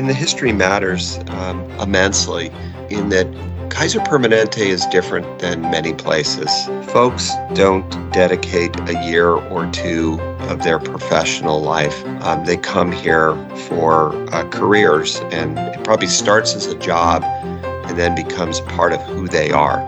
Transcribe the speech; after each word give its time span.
and 0.00 0.08
the 0.08 0.14
history 0.14 0.50
matters 0.50 1.18
um, 1.28 1.60
immensely 1.72 2.50
in 2.88 3.10
that 3.10 3.26
Kaiser 3.68 4.00
Permanente 4.00 4.64
is 4.64 4.86
different 4.86 5.40
than 5.40 5.60
many 5.60 5.92
places. 5.92 6.50
Folks 6.90 7.30
don't 7.52 7.86
dedicate 8.10 8.74
a 8.88 9.04
year 9.04 9.28
or 9.28 9.70
two 9.72 10.18
of 10.48 10.62
their 10.62 10.78
professional 10.78 11.60
life. 11.60 12.02
Um, 12.22 12.46
they 12.46 12.56
come 12.56 12.90
here 12.90 13.36
for 13.68 14.14
uh, 14.34 14.48
careers, 14.48 15.20
and 15.32 15.58
it 15.58 15.84
probably 15.84 16.06
starts 16.06 16.54
as 16.54 16.66
a 16.66 16.78
job 16.78 17.22
and 17.22 17.98
then 17.98 18.14
becomes 18.14 18.62
part 18.62 18.94
of 18.94 19.02
who 19.02 19.28
they 19.28 19.50
are 19.50 19.80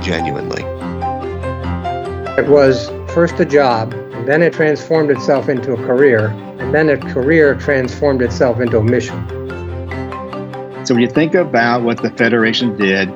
genuinely. 0.00 0.62
It 2.38 2.48
was 2.48 2.88
first 3.12 3.40
a 3.40 3.44
job, 3.44 3.92
and 3.94 4.28
then 4.28 4.42
it 4.42 4.52
transformed 4.52 5.10
itself 5.10 5.48
into 5.48 5.72
a 5.72 5.76
career, 5.76 6.28
and 6.60 6.72
then 6.72 6.88
a 6.88 6.96
career 6.96 7.56
transformed 7.56 8.22
itself 8.22 8.60
into 8.60 8.78
a 8.78 8.84
mission. 8.84 9.35
So 10.86 10.94
when 10.94 11.02
you 11.02 11.10
think 11.10 11.34
about 11.34 11.82
what 11.82 12.00
the 12.00 12.10
Federation 12.10 12.76
did, 12.76 13.08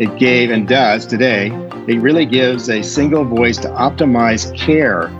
it 0.00 0.18
gave 0.18 0.50
and 0.50 0.66
does 0.66 1.04
today, 1.04 1.48
it 1.86 2.00
really 2.00 2.24
gives 2.24 2.70
a 2.70 2.80
single 2.80 3.22
voice 3.22 3.58
to 3.58 3.68
optimize 3.68 4.56
care. 4.56 5.10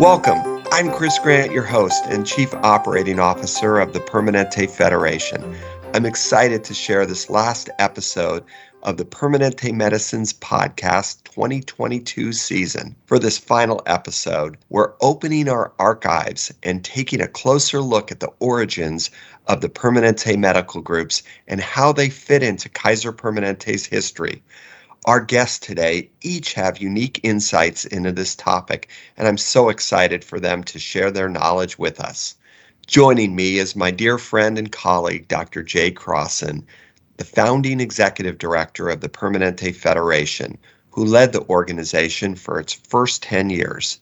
Welcome. 0.00 0.64
I'm 0.72 0.90
Chris 0.90 1.16
Grant, 1.20 1.52
your 1.52 1.62
host 1.62 2.02
and 2.06 2.26
Chief 2.26 2.52
Operating 2.54 3.20
Officer 3.20 3.78
of 3.78 3.92
the 3.92 4.00
Permanente 4.00 4.68
Federation. 4.68 5.54
I'm 5.94 6.06
excited 6.06 6.64
to 6.64 6.74
share 6.74 7.06
this 7.06 7.30
last 7.30 7.70
episode 7.78 8.42
of 8.82 8.96
the 8.96 9.04
Permanente 9.04 9.72
Medicines 9.72 10.32
Podcast 10.32 11.22
2022 11.22 12.32
season. 12.32 12.96
For 13.06 13.16
this 13.16 13.38
final 13.38 13.80
episode, 13.86 14.58
we're 14.70 14.94
opening 15.00 15.48
our 15.48 15.72
archives 15.78 16.52
and 16.64 16.84
taking 16.84 17.20
a 17.20 17.28
closer 17.28 17.80
look 17.80 18.10
at 18.10 18.18
the 18.18 18.32
origins 18.40 19.12
of 19.46 19.60
the 19.60 19.68
Permanente 19.68 20.36
medical 20.36 20.80
groups 20.80 21.22
and 21.46 21.60
how 21.60 21.92
they 21.92 22.08
fit 22.08 22.42
into 22.42 22.68
Kaiser 22.68 23.12
Permanente's 23.12 23.86
history. 23.86 24.42
Our 25.04 25.20
guests 25.20 25.60
today 25.60 26.10
each 26.22 26.54
have 26.54 26.78
unique 26.78 27.20
insights 27.22 27.84
into 27.84 28.10
this 28.10 28.34
topic, 28.34 28.88
and 29.16 29.28
I'm 29.28 29.38
so 29.38 29.68
excited 29.68 30.24
for 30.24 30.40
them 30.40 30.64
to 30.64 30.80
share 30.80 31.12
their 31.12 31.28
knowledge 31.28 31.78
with 31.78 32.00
us. 32.00 32.34
Joining 32.86 33.34
me 33.34 33.58
is 33.58 33.74
my 33.74 33.90
dear 33.90 34.18
friend 34.18 34.58
and 34.58 34.70
colleague, 34.70 35.26
Dr. 35.28 35.62
Jay 35.62 35.90
Crosson 35.90 36.64
the 37.16 37.24
founding 37.24 37.80
executive 37.80 38.38
director 38.38 38.88
of 38.88 39.00
the 39.00 39.08
Permanente 39.08 39.74
Federation, 39.74 40.58
who 40.90 41.04
led 41.04 41.32
the 41.32 41.46
organization 41.48 42.34
for 42.34 42.58
its 42.58 42.72
first 42.72 43.22
10 43.22 43.50
years. 43.50 44.00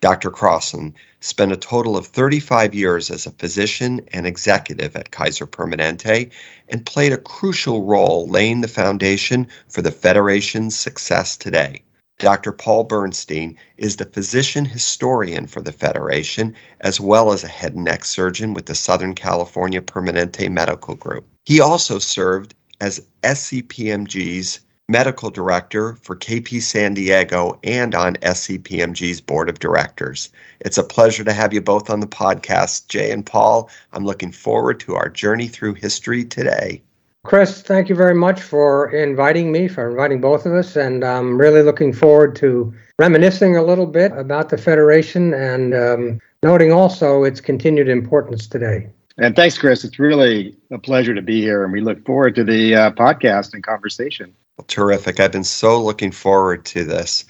Dr. 0.00 0.30
Crosson 0.30 0.94
spent 1.20 1.52
a 1.52 1.56
total 1.56 1.96
of 1.96 2.06
35 2.06 2.74
years 2.74 3.10
as 3.10 3.26
a 3.26 3.32
physician 3.32 4.00
and 4.12 4.26
executive 4.26 4.96
at 4.96 5.10
Kaiser 5.10 5.46
Permanente 5.46 6.30
and 6.68 6.86
played 6.86 7.12
a 7.12 7.18
crucial 7.18 7.84
role 7.84 8.26
laying 8.26 8.62
the 8.62 8.68
foundation 8.68 9.46
for 9.68 9.82
the 9.82 9.92
Federation's 9.92 10.74
success 10.74 11.36
today. 11.36 11.82
Dr. 12.18 12.52
Paul 12.52 12.84
Bernstein 12.84 13.56
is 13.76 13.96
the 13.96 14.04
physician 14.04 14.64
historian 14.64 15.46
for 15.46 15.60
the 15.60 15.72
Federation, 15.72 16.54
as 16.80 17.00
well 17.00 17.32
as 17.32 17.42
a 17.42 17.48
head 17.48 17.74
and 17.74 17.84
neck 17.84 18.04
surgeon 18.04 18.54
with 18.54 18.66
the 18.66 18.74
Southern 18.74 19.14
California 19.14 19.80
Permanente 19.80 20.48
Medical 20.48 20.94
Group. 20.94 21.26
He 21.44 21.60
also 21.60 21.98
served 21.98 22.54
as 22.80 23.02
SCPMG's 23.24 24.60
medical 24.88 25.30
director 25.30 25.94
for 26.02 26.14
KP 26.14 26.60
San 26.62 26.94
Diego 26.94 27.58
and 27.64 27.94
on 27.94 28.16
SCPMG's 28.16 29.20
board 29.20 29.48
of 29.48 29.58
directors. 29.58 30.30
It's 30.60 30.78
a 30.78 30.84
pleasure 30.84 31.24
to 31.24 31.32
have 31.32 31.52
you 31.52 31.62
both 31.62 31.90
on 31.90 32.00
the 32.00 32.06
podcast, 32.06 32.88
Jay 32.88 33.10
and 33.10 33.24
Paul. 33.24 33.70
I'm 33.92 34.04
looking 34.04 34.30
forward 34.30 34.78
to 34.80 34.94
our 34.94 35.08
journey 35.08 35.48
through 35.48 35.74
history 35.74 36.24
today. 36.24 36.82
Chris, 37.24 37.62
thank 37.62 37.88
you 37.88 37.94
very 37.94 38.14
much 38.14 38.42
for 38.42 38.90
inviting 38.90 39.50
me, 39.50 39.66
for 39.66 39.90
inviting 39.90 40.20
both 40.20 40.44
of 40.44 40.52
us, 40.52 40.76
and 40.76 41.02
I'm 41.02 41.38
really 41.38 41.62
looking 41.62 41.90
forward 41.90 42.36
to 42.36 42.72
reminiscing 42.98 43.56
a 43.56 43.62
little 43.62 43.86
bit 43.86 44.12
about 44.12 44.50
the 44.50 44.58
Federation 44.58 45.32
and 45.32 45.74
um, 45.74 46.20
noting 46.42 46.70
also 46.70 47.24
its 47.24 47.40
continued 47.40 47.88
importance 47.88 48.46
today. 48.46 48.88
And 49.16 49.34
thanks, 49.34 49.56
Chris. 49.56 49.84
It's 49.84 49.98
really 49.98 50.54
a 50.70 50.78
pleasure 50.78 51.14
to 51.14 51.22
be 51.22 51.40
here, 51.40 51.64
and 51.64 51.72
we 51.72 51.80
look 51.80 52.04
forward 52.04 52.34
to 52.34 52.44
the 52.44 52.74
uh, 52.74 52.90
podcast 52.90 53.54
and 53.54 53.64
conversation. 53.64 54.34
Well, 54.58 54.66
terrific. 54.68 55.18
I've 55.18 55.32
been 55.32 55.44
so 55.44 55.82
looking 55.82 56.10
forward 56.10 56.66
to 56.66 56.84
this. 56.84 57.24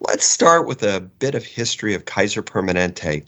Let's 0.00 0.26
start 0.26 0.66
with 0.66 0.82
a 0.82 1.00
bit 1.00 1.36
of 1.36 1.44
history 1.44 1.94
of 1.94 2.04
Kaiser 2.04 2.42
Permanente. 2.42 3.24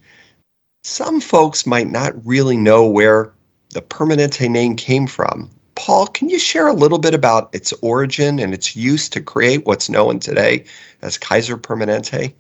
Some 0.83 1.21
folks 1.21 1.65
might 1.65 1.89
not 1.89 2.13
really 2.27 2.57
know 2.57 2.87
where 2.89 3.33
the 3.71 3.83
Permanente 3.83 4.51
name 4.51 4.75
came 4.75 5.07
from. 5.07 5.51
Paul, 5.79 6.09
can 6.09 6.29
you 6.29 6.41
share 6.41 6.67
a 6.67 6.73
little 6.73 6.99
bit 6.99 7.15
about 7.15 7.55
its 7.55 7.73
origin 7.83 8.41
and 8.41 8.53
its 8.53 8.75
use 8.75 9.09
to 9.11 9.21
create 9.21 9.65
what's 9.65 9.89
known 9.89 10.19
today 10.19 10.65
as 11.03 11.17
Kaiser 11.17 11.57
Permanente? 11.57 12.35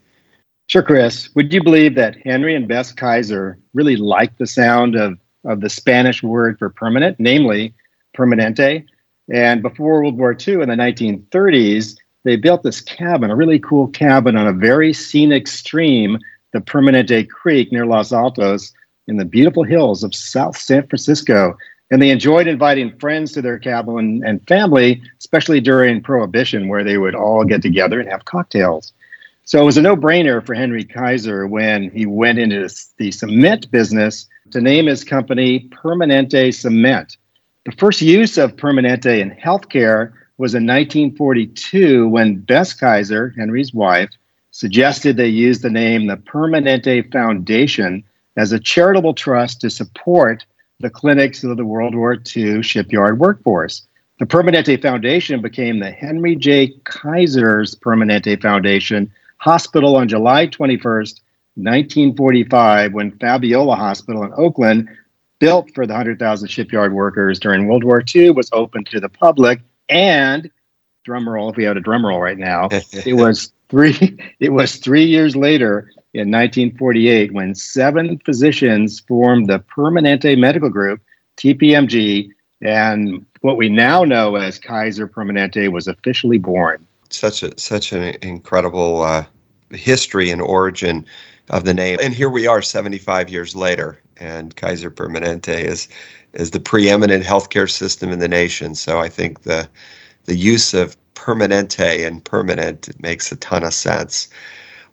Sure, 0.66 0.82
Chris. 0.82 1.32
Would 1.36 1.52
you 1.52 1.62
believe 1.62 1.94
that 1.94 2.16
Henry 2.24 2.56
and 2.56 2.66
Bess 2.66 2.92
Kaiser 2.92 3.56
really 3.74 3.94
liked 3.94 4.38
the 4.38 4.46
sound 4.46 4.96
of, 4.96 5.18
of 5.44 5.60
the 5.60 5.70
Spanish 5.70 6.20
word 6.20 6.58
for 6.58 6.68
permanent, 6.68 7.20
namely 7.20 7.74
permanente? 8.16 8.84
And 9.32 9.62
before 9.62 10.02
World 10.02 10.18
War 10.18 10.36
II 10.36 10.54
in 10.54 10.68
the 10.68 10.74
1930s, 10.74 11.96
they 12.24 12.34
built 12.34 12.64
this 12.64 12.80
cabin, 12.80 13.30
a 13.30 13.36
really 13.36 13.60
cool 13.60 13.86
cabin 13.86 14.36
on 14.36 14.48
a 14.48 14.52
very 14.52 14.92
scenic 14.92 15.46
stream, 15.46 16.18
the 16.52 16.60
Permanente 16.60 17.28
Creek 17.28 17.70
near 17.70 17.86
Los 17.86 18.12
Altos 18.12 18.72
in 19.06 19.16
the 19.16 19.24
beautiful 19.24 19.62
hills 19.62 20.02
of 20.02 20.12
South 20.12 20.56
San 20.56 20.88
Francisco. 20.88 21.56
And 21.90 22.02
they 22.02 22.10
enjoyed 22.10 22.46
inviting 22.46 22.96
friends 22.98 23.32
to 23.32 23.42
their 23.42 23.58
cabin 23.58 24.22
and 24.24 24.46
family, 24.46 25.02
especially 25.18 25.60
during 25.60 26.02
Prohibition, 26.02 26.68
where 26.68 26.84
they 26.84 26.98
would 26.98 27.14
all 27.14 27.44
get 27.44 27.62
together 27.62 27.98
and 27.98 28.08
have 28.08 28.26
cocktails. 28.26 28.92
So 29.44 29.62
it 29.62 29.64
was 29.64 29.78
a 29.78 29.82
no 29.82 29.96
brainer 29.96 30.44
for 30.44 30.54
Henry 30.54 30.84
Kaiser 30.84 31.46
when 31.46 31.90
he 31.90 32.04
went 32.04 32.38
into 32.38 32.68
the 32.98 33.10
cement 33.10 33.70
business 33.70 34.26
to 34.50 34.60
name 34.60 34.86
his 34.86 35.04
company 35.04 35.70
Permanente 35.70 36.52
Cement. 36.52 37.16
The 37.64 37.72
first 37.72 38.02
use 38.02 38.36
of 38.36 38.56
Permanente 38.56 39.20
in 39.20 39.30
healthcare 39.30 40.12
was 40.36 40.54
in 40.54 40.66
1942 40.66 42.08
when 42.08 42.36
Bess 42.36 42.74
Kaiser, 42.74 43.34
Henry's 43.38 43.72
wife, 43.72 44.10
suggested 44.50 45.16
they 45.16 45.28
use 45.28 45.60
the 45.60 45.70
name 45.70 46.06
the 46.06 46.16
Permanente 46.16 47.10
Foundation 47.12 48.04
as 48.36 48.52
a 48.52 48.58
charitable 48.58 49.14
trust 49.14 49.60
to 49.62 49.70
support 49.70 50.44
the 50.80 50.90
clinics 50.90 51.42
of 51.42 51.56
the 51.56 51.64
World 51.64 51.94
War 51.94 52.16
II 52.36 52.62
shipyard 52.62 53.18
workforce. 53.18 53.82
The 54.20 54.26
Permanente 54.26 54.80
Foundation 54.80 55.42
became 55.42 55.80
the 55.80 55.90
Henry 55.90 56.36
J. 56.36 56.68
Kaiser's 56.84 57.74
Permanente 57.74 58.40
Foundation 58.40 59.12
Hospital 59.38 59.96
on 59.96 60.08
July 60.08 60.46
21st, 60.46 61.20
1945, 61.54 62.92
when 62.92 63.10
Fabiola 63.18 63.74
Hospital 63.74 64.22
in 64.22 64.32
Oakland, 64.36 64.88
built 65.40 65.72
for 65.74 65.86
the 65.86 65.92
100,000 65.92 66.48
shipyard 66.48 66.92
workers 66.92 67.38
during 67.38 67.66
World 67.66 67.84
War 67.84 68.02
II, 68.14 68.30
was 68.30 68.48
open 68.52 68.84
to 68.84 69.00
the 69.00 69.08
public. 69.08 69.60
And 69.88 70.50
drum 71.04 71.28
roll, 71.28 71.50
if 71.50 71.56
we 71.56 71.64
had 71.64 71.76
a 71.76 71.80
drum 71.80 72.06
roll 72.06 72.20
right 72.20 72.38
now, 72.38 72.68
it 72.92 73.14
was 73.14 73.52
three. 73.68 74.18
It 74.38 74.52
was 74.52 74.76
three 74.76 75.04
years 75.04 75.34
later 75.34 75.90
in 76.14 76.30
1948 76.30 77.32
when 77.32 77.54
seven 77.54 78.18
physicians 78.24 79.00
formed 79.00 79.48
the 79.48 79.58
Permanente 79.60 80.38
Medical 80.38 80.70
Group, 80.70 81.00
TPMG, 81.36 82.30
and 82.60 83.24
what 83.40 83.56
we 83.56 83.68
now 83.68 84.04
know 84.04 84.36
as 84.36 84.58
Kaiser 84.58 85.06
Permanente 85.06 85.70
was 85.70 85.86
officially 85.86 86.38
born. 86.38 86.84
Such 87.10 87.42
a 87.42 87.58
such 87.58 87.92
an 87.92 88.16
incredible 88.22 89.02
uh, 89.02 89.24
history 89.70 90.30
and 90.30 90.42
origin 90.42 91.06
of 91.50 91.64
the 91.64 91.72
name, 91.72 91.98
and 92.02 92.12
here 92.12 92.28
we 92.28 92.46
are, 92.46 92.60
75 92.60 93.30
years 93.30 93.56
later, 93.56 93.98
and 94.18 94.54
Kaiser 94.56 94.90
Permanente 94.90 95.64
is 95.64 95.88
is 96.34 96.50
the 96.50 96.60
preeminent 96.60 97.24
healthcare 97.24 97.70
system 97.70 98.10
in 98.10 98.18
the 98.18 98.28
nation. 98.28 98.74
So 98.74 98.98
I 98.98 99.08
think 99.08 99.42
the 99.42 99.68
the 100.24 100.36
use 100.36 100.74
of 100.74 100.96
permanente 101.14 102.06
and 102.06 102.24
permanent 102.24 102.88
makes 103.00 103.32
a 103.32 103.36
ton 103.36 103.64
of 103.64 103.74
sense. 103.74 104.28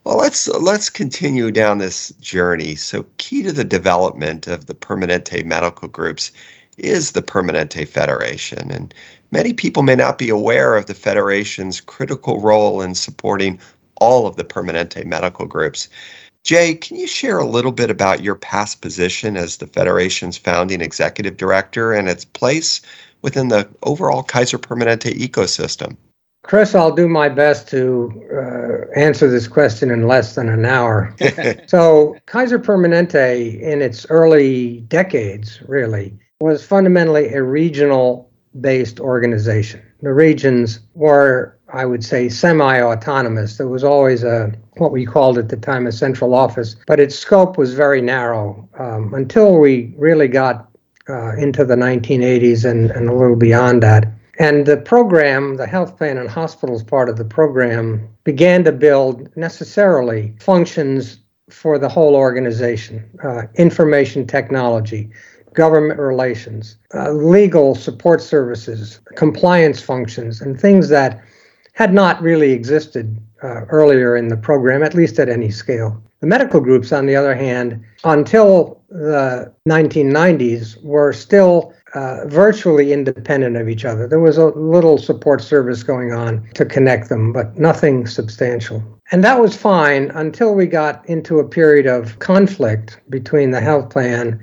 Well, 0.06 0.18
let's 0.18 0.48
let's 0.48 0.92
continue 0.92 1.50
down 1.50 1.80
this 1.80 2.10
journey. 2.22 2.76
So, 2.76 3.08
key 3.18 3.42
to 3.42 3.52
the 3.52 3.64
development 3.64 4.46
of 4.46 4.68
the 4.68 4.76
Permanente 4.76 5.44
medical 5.44 5.88
groups 5.88 6.32
is 6.78 7.12
the 7.14 7.24
Permanente 7.24 7.88
Federation, 7.88 8.70
and 8.70 8.94
many 9.32 9.52
people 9.52 9.82
may 9.82 9.96
not 9.96 10.20
be 10.20 10.30
aware 10.30 10.76
of 10.76 10.86
the 10.86 10.94
Federation's 10.94 11.82
critical 11.82 12.40
role 12.40 12.82
in 12.82 12.94
supporting 12.94 13.60
all 14.00 14.28
of 14.28 14.36
the 14.36 14.44
Permanente 14.44 15.04
medical 15.06 15.48
groups. 15.48 15.90
Jay, 16.44 16.76
can 16.76 16.98
you 16.98 17.08
share 17.08 17.40
a 17.40 17.48
little 17.48 17.72
bit 17.72 17.90
about 17.90 18.22
your 18.22 18.36
past 18.36 18.82
position 18.82 19.36
as 19.36 19.58
the 19.58 19.66
Federation's 19.66 20.38
founding 20.38 20.82
executive 20.82 21.38
director 21.38 21.94
and 21.94 22.08
its 22.08 22.26
place 22.26 22.80
within 23.24 23.48
the 23.48 23.68
overall 23.82 24.22
Kaiser 24.22 24.60
Permanente 24.60 25.12
ecosystem? 25.18 25.98
Chris, 26.46 26.76
I'll 26.76 26.94
do 26.94 27.08
my 27.08 27.28
best 27.28 27.68
to 27.70 28.12
uh, 28.32 29.00
answer 29.00 29.28
this 29.28 29.48
question 29.48 29.90
in 29.90 30.08
less 30.08 30.36
than 30.36 30.48
an 30.48 30.64
hour. 30.64 31.16
so, 31.66 32.16
Kaiser 32.28 32.60
Permanente, 32.60 33.60
in 33.60 33.82
its 33.82 34.06
early 34.12 34.82
decades, 34.82 35.60
really, 35.68 36.14
was 36.40 36.64
fundamentally 36.64 37.34
a 37.34 37.42
regional 37.42 38.30
based 38.62 39.00
organization. 39.00 39.82
The 40.04 40.14
regions 40.14 40.82
were, 40.94 41.58
I 41.74 41.86
would 41.86 42.04
say, 42.04 42.30
semi 42.30 42.80
autonomous. 42.80 43.58
There 43.58 43.68
was 43.68 43.84
always 43.84 44.24
a 44.24 44.54
what 44.78 44.92
we 44.92 45.04
called 45.04 45.40
at 45.40 45.50
the 45.50 45.58
time 45.58 45.88
a 45.88 45.92
central 45.92 46.36
office, 46.36 46.76
but 46.86 47.00
its 47.00 47.18
scope 47.18 47.58
was 47.58 47.74
very 47.74 48.02
narrow 48.02 48.70
um, 48.78 49.16
until 49.16 49.58
we 49.58 49.96
really 49.98 50.28
got 50.28 50.70
uh, 51.10 51.36
into 51.38 51.66
the 51.66 51.76
1980s 51.76 52.70
and, 52.70 52.92
and 52.92 53.10
a 53.10 53.16
little 53.16 53.36
beyond 53.36 53.82
that. 53.82 54.12
And 54.38 54.66
the 54.66 54.78
program, 54.78 55.58
the 55.58 55.68
health 55.68 55.98
plan 55.98 56.18
and 56.18 56.30
hospitals 56.30 56.84
part 56.84 57.10
of 57.10 57.18
the 57.18 57.26
program, 57.26 58.08
began 58.24 58.64
to 58.66 58.72
build 58.72 59.30
necessarily 59.38 60.36
functions 60.40 61.20
for 61.50 61.78
the 61.78 61.90
whole 61.90 62.16
organization 62.16 63.08
uh, 63.24 63.44
information 63.56 64.26
technology, 64.26 65.10
government 65.54 66.00
relations, 66.00 66.78
uh, 66.94 67.12
legal 67.12 67.76
support 67.76 68.22
services, 68.22 69.00
compliance 69.16 69.82
functions, 69.82 70.42
and 70.42 70.60
things 70.60 70.90
that 70.90 71.22
had 71.74 71.94
not 71.94 72.22
really 72.22 72.52
existed 72.52 73.18
uh, 73.44 73.66
earlier 73.66 74.16
in 74.16 74.30
the 74.30 74.38
program, 74.38 74.82
at 74.82 74.94
least 74.94 75.20
at 75.20 75.30
any 75.30 75.52
scale. 75.52 76.02
The 76.22 76.28
medical 76.28 76.60
groups, 76.60 76.92
on 76.92 77.06
the 77.06 77.16
other 77.16 77.36
hand, 77.36 77.84
until 78.04 78.82
the 78.90 79.54
1990s, 79.68 80.82
were 80.84 81.14
still 81.14 81.74
uh, 81.96 82.28
virtually 82.28 82.92
independent 82.92 83.56
of 83.56 83.70
each 83.70 83.86
other. 83.86 84.08
There 84.08 84.20
was 84.20 84.38
a 84.38 84.48
little 84.48 84.98
support 84.98 85.42
service 85.42 85.82
going 85.82 86.12
on 86.12 86.48
to 86.54 86.66
connect 86.66 87.10
them, 87.10 87.32
but 87.32 87.58
nothing 87.58 88.06
substantial. 88.06 88.84
And 89.12 89.24
that 89.24 89.40
was 89.40 89.56
fine 89.56 90.12
until 90.12 90.54
we 90.54 90.68
got 90.68 91.08
into 91.08 91.40
a 91.40 91.48
period 91.48 91.88
of 91.88 92.20
conflict 92.20 93.00
between 93.10 93.52
the 93.52 93.62
health 93.62 93.90
plan 93.90 94.40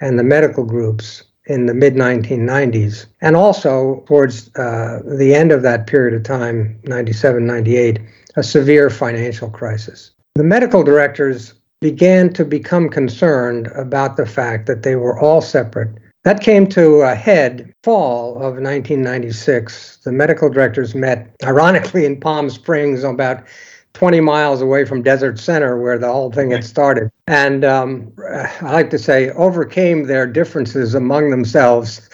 and 0.00 0.18
the 0.18 0.24
medical 0.24 0.64
groups 0.64 1.22
in 1.46 1.66
the 1.66 1.74
mid 1.74 1.94
1990s. 1.94 3.06
And 3.20 3.36
also 3.36 4.02
towards 4.06 4.54
uh, 4.56 5.00
the 5.04 5.32
end 5.34 5.52
of 5.52 5.62
that 5.62 5.86
period 5.86 6.14
of 6.14 6.24
time, 6.24 6.80
97, 6.84 7.46
98, 7.46 8.00
a 8.34 8.42
severe 8.42 8.90
financial 8.90 9.48
crisis. 9.48 10.10
The 10.34 10.44
medical 10.44 10.82
directors 10.82 11.54
began 11.80 12.32
to 12.32 12.44
become 12.44 12.88
concerned 12.88 13.68
about 13.76 14.16
the 14.16 14.26
fact 14.26 14.66
that 14.66 14.82
they 14.82 14.96
were 14.96 15.18
all 15.20 15.40
separate 15.40 15.96
that 16.26 16.40
came 16.40 16.66
to 16.66 17.02
a 17.02 17.14
head 17.14 17.72
fall 17.84 18.34
of 18.34 18.58
1996. 18.58 19.98
The 19.98 20.10
medical 20.10 20.50
directors 20.50 20.92
met, 20.92 21.30
ironically, 21.44 22.04
in 22.04 22.18
Palm 22.18 22.50
Springs, 22.50 23.04
about 23.04 23.46
20 23.92 24.20
miles 24.22 24.60
away 24.60 24.84
from 24.84 25.04
Desert 25.04 25.38
Center, 25.38 25.80
where 25.80 25.98
the 25.98 26.10
whole 26.12 26.32
thing 26.32 26.50
had 26.50 26.64
started. 26.64 27.12
And 27.28 27.64
um, 27.64 28.12
I 28.28 28.72
like 28.72 28.90
to 28.90 28.98
say, 28.98 29.30
overcame 29.30 30.08
their 30.08 30.26
differences 30.26 30.96
among 30.96 31.30
themselves 31.30 32.10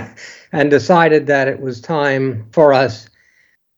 and 0.52 0.70
decided 0.70 1.26
that 1.26 1.46
it 1.46 1.60
was 1.60 1.82
time 1.82 2.48
for 2.52 2.72
us 2.72 3.10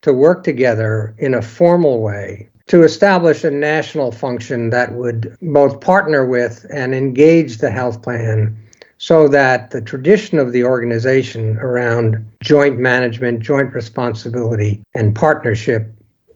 to 0.03 0.13
work 0.13 0.45
together 0.45 1.13
in 1.19 1.35
a 1.35 1.43
formal 1.43 2.01
way 2.01 2.49
to 2.69 2.85
establish 2.85 3.43
a 3.43 3.51
national 3.51 4.13
function 4.13 4.71
that 4.71 4.93
would 4.93 5.37
both 5.43 5.81
partner 5.81 6.25
with 6.25 6.65
and 6.73 6.95
engage 6.95 7.59
the 7.59 7.71
health 7.73 8.01
plan 8.01 8.57
so 9.03 9.27
that 9.27 9.73
the 9.73 9.81
tradition 9.81 10.39
of 10.39 10.53
the 10.53 10.63
organization 10.63 11.59
around 11.59 12.25
joint 12.41 12.79
management, 12.79 13.41
joint 13.41 13.75
responsibility, 13.75 14.81
and 14.95 15.13
partnership 15.13 15.93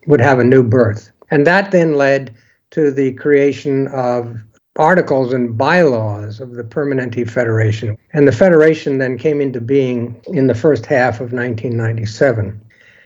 would 0.09 0.21
have 0.21 0.41
a 0.41 0.45
new 0.45 0.65
birth. 0.65 1.13
And 1.31 1.47
that 1.47 1.71
then 1.71 1.95
led 1.95 2.35
to 2.73 2.91
the 2.91 3.13
creation 3.13 3.87
of 3.95 4.37
articles 4.75 5.33
and 5.33 5.57
bylaws 5.57 6.41
of 6.41 6.55
the 6.55 6.65
Permanente 6.65 7.31
Federation. 7.31 7.97
And 8.13 8.27
the 8.27 8.33
Federation 8.33 8.99
then 8.99 9.17
came 9.17 9.41
into 9.41 9.61
being 9.61 10.21
in 10.27 10.49
the 10.49 10.55
first 10.55 10.87
half 10.87 11.21
of 11.21 11.33
1997. 11.33 12.61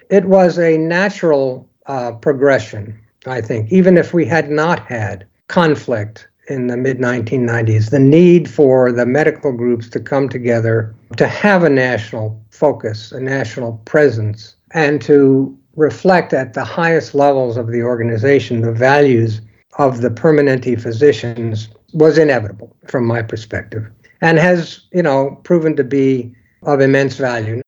It 0.08 0.24
was 0.24 0.58
a 0.58 0.78
natural 0.78 1.68
uh, 1.84 2.12
progression, 2.12 2.98
I 3.26 3.42
think, 3.42 3.70
even 3.70 3.98
if 3.98 4.14
we 4.14 4.24
had 4.24 4.50
not 4.50 4.86
had 4.86 5.26
conflict 5.48 6.29
in 6.50 6.66
the 6.66 6.76
mid 6.76 6.98
1990s 6.98 7.90
the 7.90 7.98
need 7.98 8.50
for 8.50 8.92
the 8.92 9.06
medical 9.06 9.52
groups 9.52 9.88
to 9.88 10.00
come 10.00 10.28
together 10.28 10.94
to 11.16 11.26
have 11.26 11.62
a 11.62 11.70
national 11.70 12.44
focus, 12.50 13.12
a 13.12 13.20
national 13.20 13.74
presence, 13.84 14.56
and 14.72 15.00
to 15.00 15.56
reflect 15.76 16.32
at 16.32 16.54
the 16.54 16.64
highest 16.64 17.14
levels 17.14 17.56
of 17.56 17.68
the 17.68 17.82
organization 17.82 18.60
the 18.60 18.72
values 18.72 19.40
of 19.78 20.00
the 20.00 20.10
Permanente 20.10 20.80
physicians 20.80 21.68
was 21.92 22.18
inevitable 22.18 22.76
from 22.86 23.06
my 23.06 23.22
perspective 23.22 23.88
and 24.20 24.38
has, 24.38 24.80
you 24.92 25.02
know, 25.02 25.40
proven 25.44 25.76
to 25.76 25.84
be 25.84 26.34
of 26.64 26.80
immense 26.80 27.16
value. 27.16 27.62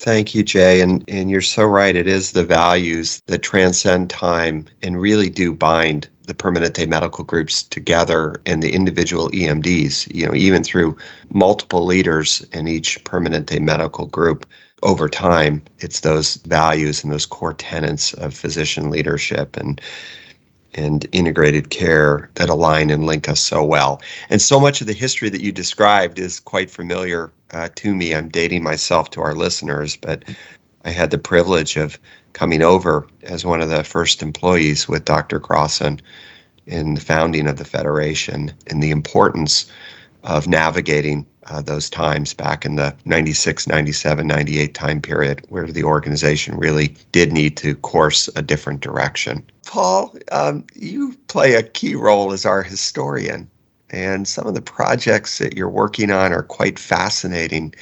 Thank 0.00 0.34
you, 0.34 0.42
Jay. 0.42 0.80
And, 0.80 1.04
and 1.08 1.30
you're 1.30 1.40
so 1.40 1.64
right. 1.64 1.94
It 1.94 2.06
is 2.06 2.32
the 2.32 2.44
values 2.44 3.20
that 3.26 3.42
transcend 3.42 4.10
time 4.10 4.66
and 4.82 5.00
really 5.00 5.28
do 5.28 5.52
bind 5.54 6.08
the 6.28 6.34
Permanente 6.34 6.86
medical 6.86 7.24
groups 7.24 7.62
together 7.62 8.40
and 8.46 8.62
the 8.62 8.72
individual 8.72 9.30
EMDs, 9.30 10.14
you 10.14 10.26
know, 10.26 10.34
even 10.34 10.62
through 10.62 10.96
multiple 11.32 11.84
leaders 11.86 12.46
in 12.52 12.68
each 12.68 13.02
Permanente 13.04 13.58
medical 13.60 14.06
group 14.06 14.46
over 14.82 15.08
time, 15.08 15.62
it's 15.78 16.00
those 16.00 16.36
values 16.46 17.02
and 17.02 17.12
those 17.12 17.26
core 17.26 17.54
tenets 17.54 18.12
of 18.14 18.34
physician 18.34 18.90
leadership 18.90 19.56
and 19.56 19.80
and 20.74 21.06
integrated 21.12 21.70
care 21.70 22.30
that 22.34 22.50
align 22.50 22.90
and 22.90 23.06
link 23.06 23.26
us 23.28 23.40
so 23.40 23.64
well. 23.64 24.00
And 24.28 24.40
so 24.40 24.60
much 24.60 24.80
of 24.82 24.86
the 24.86 24.92
history 24.92 25.30
that 25.30 25.40
you 25.40 25.50
described 25.50 26.18
is 26.18 26.38
quite 26.38 26.70
familiar 26.70 27.32
uh, 27.52 27.70
to 27.76 27.94
me. 27.94 28.14
I'm 28.14 28.28
dating 28.28 28.62
myself 28.62 29.10
to 29.10 29.22
our 29.22 29.34
listeners, 29.34 29.96
but 29.96 30.24
I 30.84 30.90
had 30.90 31.10
the 31.10 31.18
privilege 31.18 31.76
of 31.76 31.98
coming 32.38 32.62
over 32.62 33.04
as 33.24 33.44
one 33.44 33.60
of 33.60 33.68
the 33.68 33.82
first 33.82 34.22
employees 34.22 34.86
with 34.86 35.04
Dr. 35.04 35.40
Crosson 35.40 36.00
in 36.66 36.94
the 36.94 37.00
founding 37.00 37.48
of 37.48 37.56
the 37.56 37.64
Federation 37.64 38.54
and 38.68 38.80
the 38.80 38.92
importance 38.92 39.68
of 40.22 40.46
navigating 40.46 41.26
uh, 41.46 41.60
those 41.60 41.90
times 41.90 42.34
back 42.34 42.64
in 42.64 42.76
the 42.76 42.94
96, 43.06 43.66
97, 43.66 44.24
98 44.24 44.72
time 44.72 45.00
period 45.02 45.44
where 45.48 45.66
the 45.66 45.82
organization 45.82 46.56
really 46.56 46.94
did 47.10 47.32
need 47.32 47.56
to 47.56 47.74
course 47.74 48.28
a 48.36 48.42
different 48.42 48.82
direction. 48.82 49.44
Paul, 49.66 50.14
um, 50.30 50.64
you 50.76 51.16
play 51.26 51.54
a 51.54 51.64
key 51.64 51.96
role 51.96 52.32
as 52.32 52.46
our 52.46 52.62
historian, 52.62 53.50
and 53.90 54.28
some 54.28 54.46
of 54.46 54.54
the 54.54 54.62
projects 54.62 55.38
that 55.38 55.56
you're 55.56 55.68
working 55.68 56.12
on 56.12 56.32
are 56.32 56.44
quite 56.44 56.78
fascinating. 56.78 57.74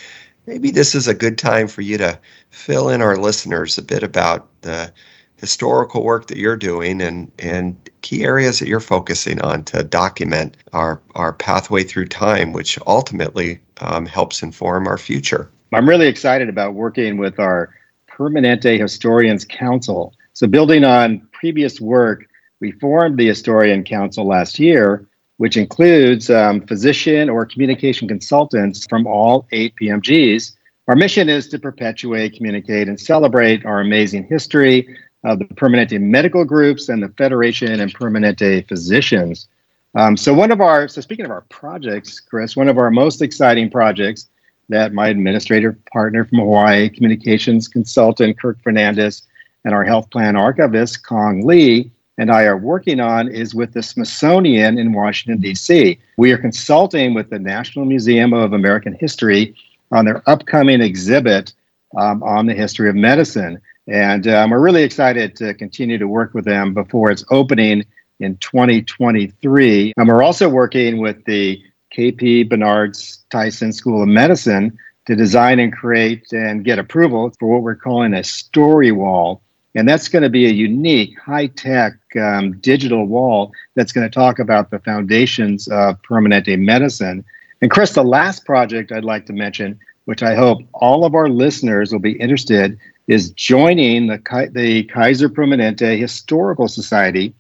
Maybe 0.46 0.70
this 0.70 0.94
is 0.94 1.08
a 1.08 1.14
good 1.14 1.38
time 1.38 1.68
for 1.68 1.82
you 1.82 1.98
to 1.98 2.18
fill 2.50 2.88
in 2.88 3.02
our 3.02 3.16
listeners 3.16 3.78
a 3.78 3.82
bit 3.82 4.02
about 4.02 4.48
the 4.62 4.92
historical 5.36 6.02
work 6.02 6.28
that 6.28 6.38
you're 6.38 6.56
doing 6.56 7.02
and, 7.02 7.30
and 7.38 7.76
key 8.02 8.24
areas 8.24 8.58
that 8.58 8.68
you're 8.68 8.80
focusing 8.80 9.40
on 9.42 9.64
to 9.64 9.82
document 9.82 10.56
our, 10.72 11.00
our 11.14 11.32
pathway 11.32 11.82
through 11.82 12.06
time, 12.06 12.52
which 12.52 12.78
ultimately 12.86 13.60
um, 13.80 14.06
helps 14.06 14.42
inform 14.42 14.86
our 14.86 14.96
future. 14.96 15.50
I'm 15.72 15.88
really 15.88 16.06
excited 16.06 16.48
about 16.48 16.74
working 16.74 17.18
with 17.18 17.38
our 17.38 17.74
Permanente 18.08 18.78
Historians 18.78 19.44
Council. 19.44 20.14
So, 20.32 20.46
building 20.46 20.84
on 20.84 21.28
previous 21.32 21.80
work, 21.80 22.26
we 22.60 22.72
formed 22.72 23.18
the 23.18 23.26
Historian 23.26 23.84
Council 23.84 24.26
last 24.26 24.58
year, 24.58 25.05
which 25.38 25.56
includes 25.56 26.30
um, 26.30 26.60
physician 26.66 27.28
or 27.28 27.44
communication 27.44 28.08
consultants 28.08 28.86
from 28.86 29.06
all 29.06 29.46
eight 29.52 29.74
PMGs. 29.80 30.56
Our 30.88 30.96
mission 30.96 31.28
is 31.28 31.48
to 31.48 31.58
perpetuate, 31.58 32.34
communicate, 32.36 32.88
and 32.88 32.98
celebrate 32.98 33.66
our 33.66 33.80
amazing 33.80 34.28
history, 34.28 34.96
of 35.26 35.40
the 35.40 35.44
Permanente 35.46 36.00
medical 36.00 36.44
groups 36.44 36.88
and 36.88 37.02
the 37.02 37.08
Federation 37.10 37.80
and 37.80 37.92
Permanente 37.92 38.66
physicians. 38.68 39.48
Um, 39.96 40.16
so 40.16 40.32
one 40.32 40.52
of 40.52 40.60
our, 40.60 40.86
so 40.86 41.00
speaking 41.00 41.24
of 41.24 41.32
our 41.32 41.40
projects, 41.42 42.20
Chris, 42.20 42.56
one 42.56 42.68
of 42.68 42.78
our 42.78 42.90
most 42.90 43.20
exciting 43.20 43.68
projects 43.68 44.28
that 44.68 44.92
my 44.92 45.08
administrative 45.08 45.84
partner 45.86 46.24
from 46.24 46.38
Hawaii, 46.38 46.88
communications 46.88 47.66
consultant 47.66 48.38
Kirk 48.38 48.62
Fernandez, 48.62 49.22
and 49.64 49.74
our 49.74 49.82
health 49.82 50.10
plan 50.10 50.36
archivist 50.36 51.04
Kong 51.04 51.44
Lee 51.44 51.90
and 52.18 52.30
I 52.30 52.44
are 52.44 52.56
working 52.56 53.00
on 53.00 53.28
is 53.28 53.54
with 53.54 53.72
the 53.72 53.82
Smithsonian 53.82 54.78
in 54.78 54.92
Washington, 54.92 55.40
D.C. 55.40 55.98
We 56.16 56.32
are 56.32 56.38
consulting 56.38 57.14
with 57.14 57.30
the 57.30 57.38
National 57.38 57.84
Museum 57.84 58.32
of 58.32 58.52
American 58.52 58.94
History 58.94 59.54
on 59.92 60.04
their 60.04 60.22
upcoming 60.28 60.80
exhibit 60.80 61.52
um, 61.96 62.22
on 62.22 62.46
the 62.46 62.54
history 62.54 62.88
of 62.88 62.96
medicine. 62.96 63.60
And 63.86 64.26
um, 64.26 64.50
we're 64.50 64.60
really 64.60 64.82
excited 64.82 65.36
to 65.36 65.54
continue 65.54 65.98
to 65.98 66.08
work 66.08 66.34
with 66.34 66.44
them 66.44 66.74
before 66.74 67.10
its 67.10 67.24
opening 67.30 67.84
in 68.18 68.36
2023. 68.38 69.92
And 69.96 70.08
we're 70.08 70.22
also 70.22 70.48
working 70.48 70.98
with 70.98 71.24
the 71.24 71.62
KP 71.96 72.48
Bernards 72.48 73.24
Tyson 73.30 73.72
School 73.72 74.02
of 74.02 74.08
Medicine 74.08 74.78
to 75.06 75.14
design 75.14 75.60
and 75.60 75.72
create 75.72 76.32
and 76.32 76.64
get 76.64 76.78
approval 76.78 77.32
for 77.38 77.48
what 77.48 77.62
we're 77.62 77.76
calling 77.76 78.14
a 78.14 78.24
story 78.24 78.90
wall. 78.90 79.42
And 79.76 79.86
that's 79.86 80.08
going 80.08 80.22
to 80.22 80.30
be 80.30 80.46
a 80.46 80.52
unique, 80.52 81.18
high 81.20 81.48
tech 81.48 81.98
um, 82.18 82.58
digital 82.60 83.04
wall 83.04 83.52
that's 83.74 83.92
going 83.92 84.08
to 84.08 84.12
talk 84.12 84.38
about 84.38 84.70
the 84.70 84.78
foundations 84.78 85.68
of 85.68 86.00
Permanente 86.00 86.58
medicine. 86.58 87.22
And 87.60 87.70
Chris, 87.70 87.92
the 87.92 88.02
last 88.02 88.46
project 88.46 88.90
I'd 88.90 89.04
like 89.04 89.26
to 89.26 89.34
mention, 89.34 89.78
which 90.06 90.22
I 90.22 90.34
hope 90.34 90.62
all 90.72 91.04
of 91.04 91.14
our 91.14 91.28
listeners 91.28 91.92
will 91.92 92.00
be 92.00 92.12
interested, 92.12 92.78
is 93.06 93.30
joining 93.32 94.06
the, 94.06 94.50
the 94.50 94.84
Kaiser 94.84 95.28
Permanente 95.28 95.98
Historical 95.98 96.68
Society, 96.68 97.34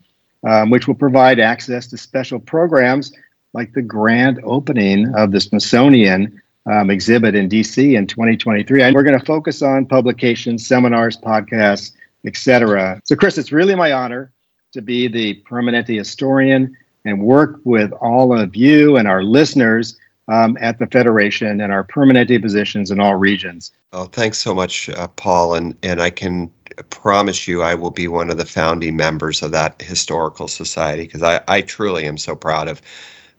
um, 0.46 0.68
which 0.68 0.86
will 0.86 0.94
provide 0.94 1.40
access 1.40 1.86
to 1.86 1.96
special 1.96 2.38
programs 2.38 3.14
like 3.54 3.72
the 3.72 3.80
grand 3.80 4.40
opening 4.44 5.12
of 5.14 5.32
the 5.32 5.40
Smithsonian 5.40 6.42
um, 6.70 6.90
exhibit 6.90 7.34
in 7.34 7.48
DC 7.48 7.96
in 7.96 8.06
2023. 8.06 8.82
And 8.82 8.94
we're 8.94 9.04
going 9.04 9.18
to 9.18 9.24
focus 9.24 9.62
on 9.62 9.86
publications, 9.86 10.66
seminars, 10.66 11.16
podcasts, 11.16 11.92
etc. 12.26 13.00
So, 13.04 13.16
Chris, 13.16 13.38
it's 13.38 13.52
really 13.52 13.74
my 13.74 13.92
honor 13.92 14.32
to 14.72 14.82
be 14.82 15.08
the 15.08 15.42
Permanente 15.48 15.96
historian 15.96 16.76
and 17.04 17.22
work 17.22 17.60
with 17.64 17.92
all 17.92 18.36
of 18.36 18.56
you 18.56 18.96
and 18.96 19.08
our 19.08 19.22
listeners 19.22 19.96
um, 20.28 20.58
at 20.60 20.78
the 20.78 20.86
Federation 20.88 21.60
and 21.60 21.72
our 21.72 21.84
Permanente 21.84 22.42
positions 22.42 22.90
in 22.90 23.00
all 23.00 23.14
regions. 23.14 23.72
Oh, 23.92 24.06
thanks 24.06 24.38
so 24.38 24.54
much, 24.54 24.88
uh, 24.90 25.06
Paul. 25.08 25.54
And, 25.54 25.76
and 25.82 26.02
I 26.02 26.10
can 26.10 26.50
promise 26.90 27.46
you 27.46 27.62
I 27.62 27.74
will 27.74 27.90
be 27.90 28.08
one 28.08 28.30
of 28.30 28.38
the 28.38 28.44
founding 28.44 28.96
members 28.96 29.42
of 29.42 29.52
that 29.52 29.80
historical 29.80 30.48
society 30.48 31.04
because 31.04 31.22
I, 31.22 31.40
I 31.48 31.62
truly 31.62 32.06
am 32.06 32.18
so 32.18 32.34
proud 32.36 32.68
of 32.68 32.82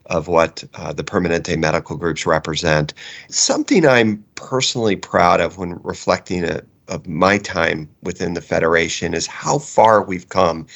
of 0.08 0.30
what 0.30 0.64
uh, 0.76 0.94
the 0.94 1.04
Permanente 1.04 1.58
medical 1.58 1.98
groups 1.98 2.26
represent. 2.26 2.94
Something 3.30 3.86
I'm 3.86 4.24
personally 4.36 4.96
proud 4.96 5.42
of 5.42 5.58
when 5.58 5.82
reflecting 5.84 6.46
a, 6.46 6.62
of 6.88 7.08
my 7.08 7.38
time 7.38 7.90
within 8.04 8.34
the 8.34 8.42
Federation 8.42 9.14
is 9.14 9.28
how 9.28 9.60
far 9.60 10.04
we've 10.04 10.30
come 10.30 10.68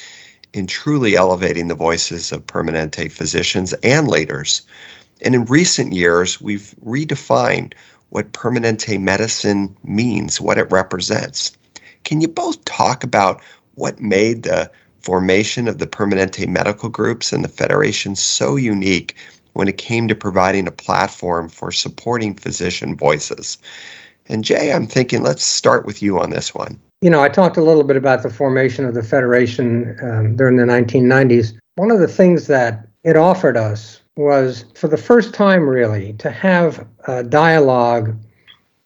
in 0.52 0.66
truly 0.66 1.16
elevating 1.16 1.68
the 1.68 1.74
voices 1.74 2.32
of 2.32 2.46
Permanente 2.46 3.10
physicians 3.10 3.72
and 3.82 4.08
leaders. 4.08 4.62
And 5.22 5.34
in 5.34 5.44
recent 5.46 5.92
years, 5.92 6.40
we've 6.40 6.74
redefined 6.84 7.74
what 8.10 8.32
Permanente 8.32 9.00
medicine 9.00 9.74
means, 9.84 10.40
what 10.40 10.58
it 10.58 10.70
represents. 10.70 11.52
Can 12.04 12.20
you 12.20 12.28
both 12.28 12.62
talk 12.64 13.02
about 13.04 13.40
what 13.76 14.00
made 14.00 14.42
the 14.42 14.70
formation 15.00 15.66
of 15.68 15.78
the 15.78 15.86
Permanente 15.86 16.46
medical 16.46 16.88
groups 16.88 17.32
and 17.32 17.42
the 17.42 17.48
Federation 17.48 18.14
so 18.14 18.56
unique 18.56 19.16
when 19.54 19.68
it 19.68 19.78
came 19.78 20.08
to 20.08 20.14
providing 20.14 20.66
a 20.66 20.72
platform 20.72 21.48
for 21.48 21.72
supporting 21.72 22.34
physician 22.34 22.96
voices? 22.96 23.58
And 24.32 24.42
Jay, 24.42 24.72
I'm 24.72 24.86
thinking 24.86 25.22
let's 25.22 25.44
start 25.44 25.84
with 25.84 26.02
you 26.02 26.18
on 26.18 26.30
this 26.30 26.54
one. 26.54 26.80
You 27.02 27.10
know, 27.10 27.22
I 27.22 27.28
talked 27.28 27.58
a 27.58 27.62
little 27.62 27.84
bit 27.84 27.98
about 27.98 28.22
the 28.22 28.30
formation 28.30 28.86
of 28.86 28.94
the 28.94 29.02
Federation 29.02 29.94
um, 30.02 30.36
during 30.36 30.56
the 30.56 30.64
1990s. 30.64 31.52
One 31.74 31.90
of 31.90 32.00
the 32.00 32.08
things 32.08 32.46
that 32.46 32.88
it 33.04 33.14
offered 33.14 33.58
us 33.58 34.00
was, 34.16 34.64
for 34.74 34.88
the 34.88 34.96
first 34.96 35.34
time, 35.34 35.68
really, 35.68 36.14
to 36.14 36.30
have 36.30 36.86
a 37.06 37.22
dialogue 37.22 38.16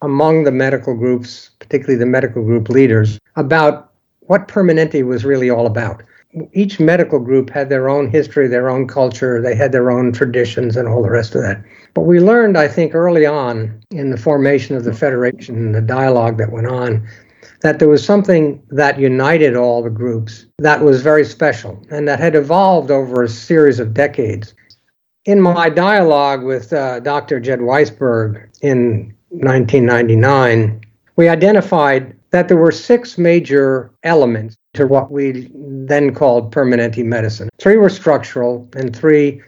among 0.03 0.43
the 0.43 0.51
medical 0.51 0.97
groups, 0.97 1.51
particularly 1.61 1.99
the 1.99 2.07
medical 2.07 2.43
group 2.43 2.69
leaders, 2.69 3.21
about 3.37 3.93
what 4.23 4.49
Permanente 4.49 5.07
was 5.07 5.25
really 5.25 5.49
all 5.49 5.67
about. 5.67 6.03
Each 6.53 6.79
medical 6.79 7.19
group 7.19 7.51
had 7.51 7.69
their 7.69 7.89
own 7.89 8.11
history, 8.11 8.47
their 8.49 8.69
own 8.69 8.87
culture, 8.87 9.41
they 9.41 9.55
had 9.55 9.73
their 9.73 9.91
own 9.91 10.13
traditions, 10.13 10.77
and 10.77 10.87
all 10.89 11.03
the 11.03 11.11
rest 11.11 11.35
of 11.35 11.43
that. 11.43 11.63
But 11.95 12.03
we 12.03 12.21
learned, 12.21 12.59
I 12.59 12.69
think, 12.69 12.95
early 12.95 13.25
on 13.25 13.81
in 13.91 14.11
the 14.11 14.19
formation 14.19 14.77
of 14.77 14.85
the 14.85 14.93
Federation 14.93 15.57
and 15.57 15.75
the 15.75 15.81
dialogue 15.81 16.37
that 16.39 16.53
went 16.53 16.67
on, 16.67 17.09
that 17.63 17.79
there 17.79 17.89
was 17.89 18.05
something 18.05 18.63
that 18.71 18.99
united 18.99 19.57
all 19.57 19.83
the 19.83 19.91
groups 19.91 20.47
that 20.59 20.83
was 20.83 21.03
very 21.03 21.25
special 21.25 21.83
and 21.91 22.07
that 22.07 22.21
had 22.21 22.35
evolved 22.35 22.91
over 22.91 23.23
a 23.23 23.29
series 23.29 23.81
of 23.81 23.95
decades. 23.95 24.55
In 25.25 25.41
my 25.41 25.69
dialogue 25.69 26.45
with 26.45 26.73
uh, 26.73 27.01
Dr. 27.01 27.41
Jed 27.41 27.61
Weisberg 27.61 28.49
in 28.63 29.15
1999, 29.31 30.81
we 31.17 31.29
identified 31.29 32.16
that 32.31 32.49
there 32.49 32.57
were 32.57 32.73
six 32.73 33.19
major 33.19 33.91
elements 34.03 34.57
to 34.75 34.87
what 34.87 35.11
we 35.11 35.51
then 35.55 36.15
called 36.15 36.53
Permanente 36.55 37.05
medicine. 37.05 37.49
Three 37.59 37.77
were 37.77 37.89
structural, 37.89 38.69
and 38.77 38.95
three 38.95 39.43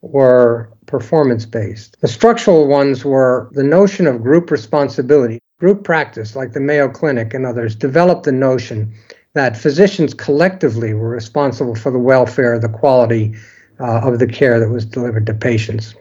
were 0.00 0.70
performance 0.86 1.46
based. 1.46 2.00
The 2.00 2.08
structural 2.08 2.66
ones 2.66 3.04
were 3.04 3.48
the 3.52 3.64
notion 3.64 4.06
of 4.06 4.22
group 4.22 4.50
responsibility. 4.50 5.40
Group 5.58 5.84
practice, 5.84 6.36
like 6.36 6.52
the 6.52 6.60
Mayo 6.60 6.88
Clinic 6.88 7.32
and 7.32 7.46
others, 7.46 7.74
developed 7.74 8.24
the 8.24 8.32
notion 8.32 8.92
that 9.34 9.56
physicians 9.56 10.14
collectively 10.14 10.94
were 10.94 11.08
responsible 11.08 11.74
for 11.74 11.90
the 11.90 11.98
welfare, 11.98 12.58
the 12.58 12.68
quality 12.68 13.34
uh, 13.80 14.00
of 14.06 14.18
the 14.18 14.26
care 14.26 14.60
that 14.60 14.68
was 14.68 14.84
delivered 14.84 15.26
to 15.26 15.34
patients. 15.34 15.94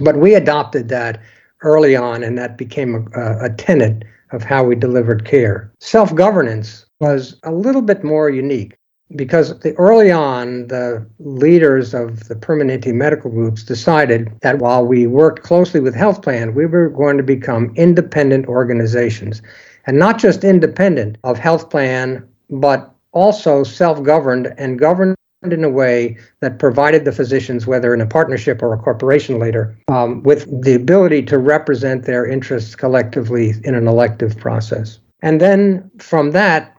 But 0.00 0.16
we 0.16 0.34
adopted 0.34 0.88
that 0.88 1.20
early 1.62 1.96
on, 1.96 2.22
and 2.22 2.36
that 2.38 2.56
became 2.56 3.08
a, 3.14 3.46
a 3.46 3.50
tenet 3.50 4.02
of 4.32 4.42
how 4.42 4.64
we 4.64 4.74
delivered 4.74 5.24
care. 5.24 5.72
Self 5.80 6.14
governance 6.14 6.86
was 7.00 7.38
a 7.44 7.52
little 7.52 7.82
bit 7.82 8.04
more 8.04 8.30
unique 8.30 8.76
because 9.16 9.58
the, 9.60 9.74
early 9.74 10.10
on, 10.10 10.68
the 10.68 11.04
leaders 11.18 11.94
of 11.94 12.28
the 12.28 12.34
Permanente 12.34 12.94
medical 12.94 13.30
groups 13.30 13.62
decided 13.62 14.32
that 14.42 14.58
while 14.58 14.86
we 14.86 15.06
worked 15.06 15.42
closely 15.42 15.80
with 15.80 15.94
health 15.94 16.22
plan, 16.22 16.54
we 16.54 16.66
were 16.66 16.88
going 16.90 17.16
to 17.16 17.22
become 17.22 17.72
independent 17.74 18.46
organizations. 18.46 19.42
And 19.86 19.98
not 19.98 20.18
just 20.18 20.44
independent 20.44 21.16
of 21.24 21.38
health 21.38 21.70
plan, 21.70 22.26
but 22.50 22.94
also 23.12 23.64
self 23.64 24.02
governed 24.02 24.54
and 24.58 24.78
governed 24.78 25.16
in 25.42 25.64
a 25.64 25.70
way 25.70 26.18
that 26.40 26.58
provided 26.58 27.04
the 27.04 27.12
physicians, 27.12 27.66
whether 27.66 27.94
in 27.94 28.00
a 28.00 28.06
partnership 28.06 28.62
or 28.62 28.74
a 28.74 28.78
corporation 28.78 29.38
later, 29.38 29.76
um, 29.88 30.22
with 30.22 30.46
the 30.62 30.74
ability 30.74 31.22
to 31.22 31.38
represent 31.38 32.04
their 32.04 32.26
interests 32.26 32.74
collectively 32.74 33.54
in 33.64 33.74
an 33.74 33.88
elective 33.88 34.36
process. 34.36 34.98
And 35.22 35.40
then 35.40 35.90
from 35.98 36.32
that, 36.32 36.76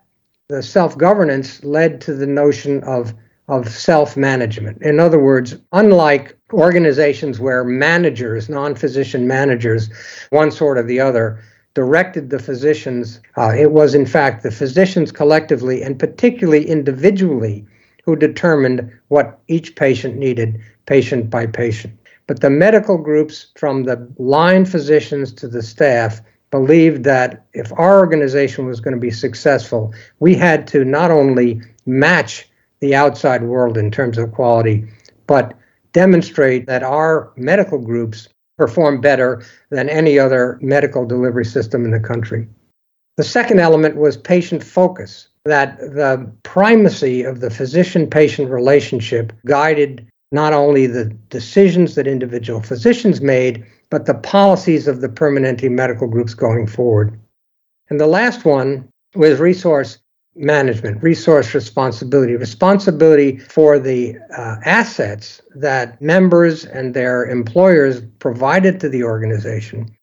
the 0.49 0.61
self 0.61 0.97
governance 0.97 1.63
led 1.63 2.01
to 2.01 2.13
the 2.13 2.27
notion 2.27 2.83
of, 2.83 3.13
of 3.47 3.67
self 3.67 4.15
management. 4.15 4.81
In 4.83 4.99
other 4.99 5.19
words, 5.19 5.55
unlike 5.71 6.37
organizations 6.53 7.39
where 7.39 7.63
managers, 7.63 8.47
non 8.47 8.75
physician 8.75 9.27
managers, 9.27 9.89
one 10.29 10.51
sort 10.51 10.77
or 10.77 10.83
the 10.83 10.99
other, 10.99 11.41
directed 11.73 12.29
the 12.29 12.39
physicians, 12.39 13.21
uh, 13.37 13.53
it 13.57 13.71
was 13.71 13.95
in 13.95 14.05
fact 14.05 14.43
the 14.43 14.51
physicians 14.51 15.11
collectively 15.11 15.81
and 15.81 15.97
particularly 15.97 16.67
individually 16.67 17.65
who 18.03 18.15
determined 18.15 18.91
what 19.09 19.39
each 19.47 19.75
patient 19.75 20.17
needed, 20.17 20.59
patient 20.85 21.29
by 21.29 21.45
patient. 21.45 21.97
But 22.27 22.41
the 22.41 22.49
medical 22.49 22.97
groups, 22.97 23.47
from 23.57 23.83
the 23.83 24.07
line 24.17 24.65
physicians 24.65 25.33
to 25.33 25.47
the 25.47 25.61
staff, 25.61 26.21
believed 26.51 27.03
that 27.05 27.45
if 27.53 27.71
our 27.73 27.99
organization 27.99 28.65
was 28.65 28.79
going 28.79 28.93
to 28.93 28.99
be 28.99 29.11
successful, 29.11 29.93
we 30.19 30.35
had 30.35 30.67
to 30.67 30.83
not 30.83 31.11
only 31.11 31.61
match 31.85 32.47
the 32.79 32.95
outside 32.95 33.43
world 33.43 33.77
in 33.77 33.89
terms 33.91 34.17
of 34.17 34.31
quality, 34.33 34.85
but 35.27 35.53
demonstrate 35.93 36.67
that 36.67 36.83
our 36.83 37.31
medical 37.35 37.79
groups 37.79 38.27
perform 38.57 39.01
better 39.01 39.43
than 39.69 39.89
any 39.89 40.19
other 40.19 40.59
medical 40.61 41.05
delivery 41.05 41.45
system 41.45 41.85
in 41.85 41.91
the 41.91 41.99
country. 41.99 42.47
The 43.17 43.23
second 43.23 43.59
element 43.59 43.97
was 43.97 44.17
patient 44.17 44.63
focus 44.63 45.27
that 45.45 45.79
the 45.79 46.31
primacy 46.43 47.23
of 47.23 47.39
the 47.39 47.49
physician 47.49 48.09
patient 48.09 48.49
relationship 48.49 49.33
guided 49.45 50.07
not 50.31 50.53
only 50.53 50.87
the 50.87 51.05
decisions 51.29 51.95
that 51.95 52.07
individual 52.07 52.61
physicians 52.61 53.21
made, 53.21 53.65
but 53.89 54.05
the 54.05 54.13
policies 54.13 54.87
of 54.87 55.01
the 55.01 55.09
Permanente 55.09 55.69
medical 55.69 56.07
groups 56.07 56.33
going 56.33 56.67
forward. 56.67 57.19
And 57.89 57.99
the 57.99 58.07
last 58.07 58.45
one 58.45 58.87
was 59.15 59.39
resource 59.39 59.97
management, 60.35 61.03
resource 61.03 61.53
responsibility, 61.53 62.37
responsibility 62.37 63.39
for 63.39 63.77
the 63.77 64.17
uh, 64.37 64.55
assets 64.63 65.41
that 65.55 66.01
members 66.01 66.63
and 66.63 66.93
their 66.93 67.25
employers 67.25 68.01
provided 68.19 68.79
to 68.79 68.87
the 68.87 69.03
organization. 69.03 69.93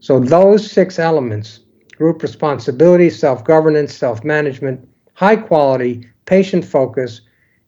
So, 0.00 0.18
those 0.18 0.68
six 0.68 0.98
elements 0.98 1.60
group 2.00 2.22
responsibility, 2.22 3.10
self 3.10 3.44
governance, 3.44 3.94
self 3.94 4.24
management, 4.24 4.88
high 5.12 5.36
quality, 5.36 6.08
patient 6.24 6.64
focus, 6.64 7.20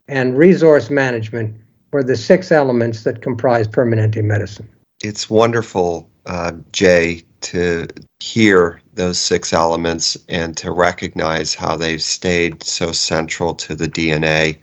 and 0.09 0.39
resource 0.39 0.89
management 0.89 1.55
were 1.93 2.03
the 2.03 2.17
six 2.17 2.51
elements 2.51 3.05
that 3.05 3.21
comprise 3.21 3.69
Permanente 3.69 4.25
medicine. 4.25 4.67
It's 5.05 5.29
wonderful, 5.29 6.09
uh, 6.25 6.53
Jay, 6.73 7.23
to 7.43 7.87
hear 8.21 8.81
those 8.95 9.19
six 9.19 9.53
elements 9.53 10.17
and 10.31 10.57
to 10.57 10.71
recognize 10.73 11.55
how 11.55 11.77
they've 11.77 12.03
stayed 12.03 12.63
so 12.63 12.91
central 12.91 13.55
to 13.57 13.75
the 13.75 13.87
DNA 13.87 14.59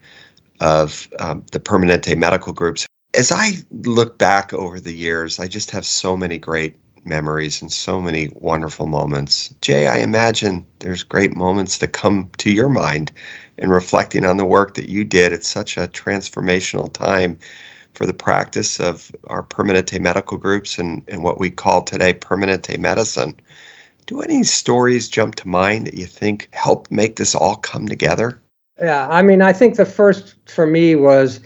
of 0.61 1.07
um, 1.19 1.45
the 1.51 1.59
Permanente 1.59 2.17
medical 2.17 2.53
groups. 2.53 2.87
As 3.15 3.31
I 3.31 3.51
look 3.69 4.17
back 4.17 4.51
over 4.51 4.79
the 4.79 4.95
years, 4.95 5.39
I 5.39 5.47
just 5.47 5.69
have 5.71 5.85
so 5.85 6.17
many 6.17 6.39
great 6.39 6.75
memories 7.05 7.61
and 7.61 7.71
so 7.71 8.01
many 8.01 8.29
wonderful 8.35 8.87
moments. 8.87 9.53
Jay, 9.61 9.87
I 9.87 9.97
imagine 9.97 10.65
there's 10.79 11.03
great 11.03 11.35
moments 11.35 11.77
that 11.77 11.93
come 11.93 12.29
to 12.37 12.51
your 12.51 12.69
mind 12.69 13.11
in 13.57 13.69
reflecting 13.69 14.25
on 14.25 14.37
the 14.37 14.45
work 14.45 14.75
that 14.75 14.89
you 14.89 15.03
did 15.03 15.33
at 15.33 15.43
such 15.43 15.77
a 15.77 15.87
transformational 15.87 16.91
time 16.91 17.37
for 17.93 18.05
the 18.05 18.13
practice 18.13 18.79
of 18.79 19.11
our 19.27 19.43
Permanente 19.43 19.99
medical 19.99 20.37
groups 20.37 20.77
and, 20.77 21.03
and 21.07 21.23
what 21.23 21.39
we 21.39 21.49
call 21.49 21.81
today 21.81 22.13
Permanente 22.13 22.77
medicine. 22.77 23.35
Do 24.05 24.21
any 24.21 24.43
stories 24.43 25.09
jump 25.09 25.35
to 25.35 25.47
mind 25.47 25.87
that 25.87 25.95
you 25.95 26.05
think 26.05 26.49
helped 26.53 26.91
make 26.91 27.17
this 27.17 27.35
all 27.35 27.57
come 27.57 27.87
together? 27.87 28.41
Yeah, 28.79 29.07
I 29.09 29.21
mean, 29.21 29.41
I 29.41 29.53
think 29.53 29.75
the 29.75 29.85
first 29.85 30.35
for 30.45 30.65
me 30.65 30.95
was 30.95 31.41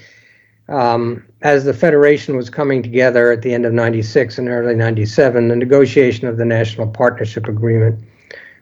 um, 0.69 1.25
as 1.43 1.65
the 1.65 1.73
Federation 1.73 2.37
was 2.37 2.49
coming 2.49 2.81
together 2.81 3.31
at 3.31 3.41
the 3.41 3.53
end 3.53 3.65
of 3.65 3.73
96 3.73 4.37
and 4.37 4.47
early 4.47 4.75
97, 4.75 5.49
the 5.49 5.55
negotiation 5.55 6.27
of 6.27 6.37
the 6.37 6.45
National 6.45 6.87
Partnership 6.87 7.47
Agreement 7.47 8.01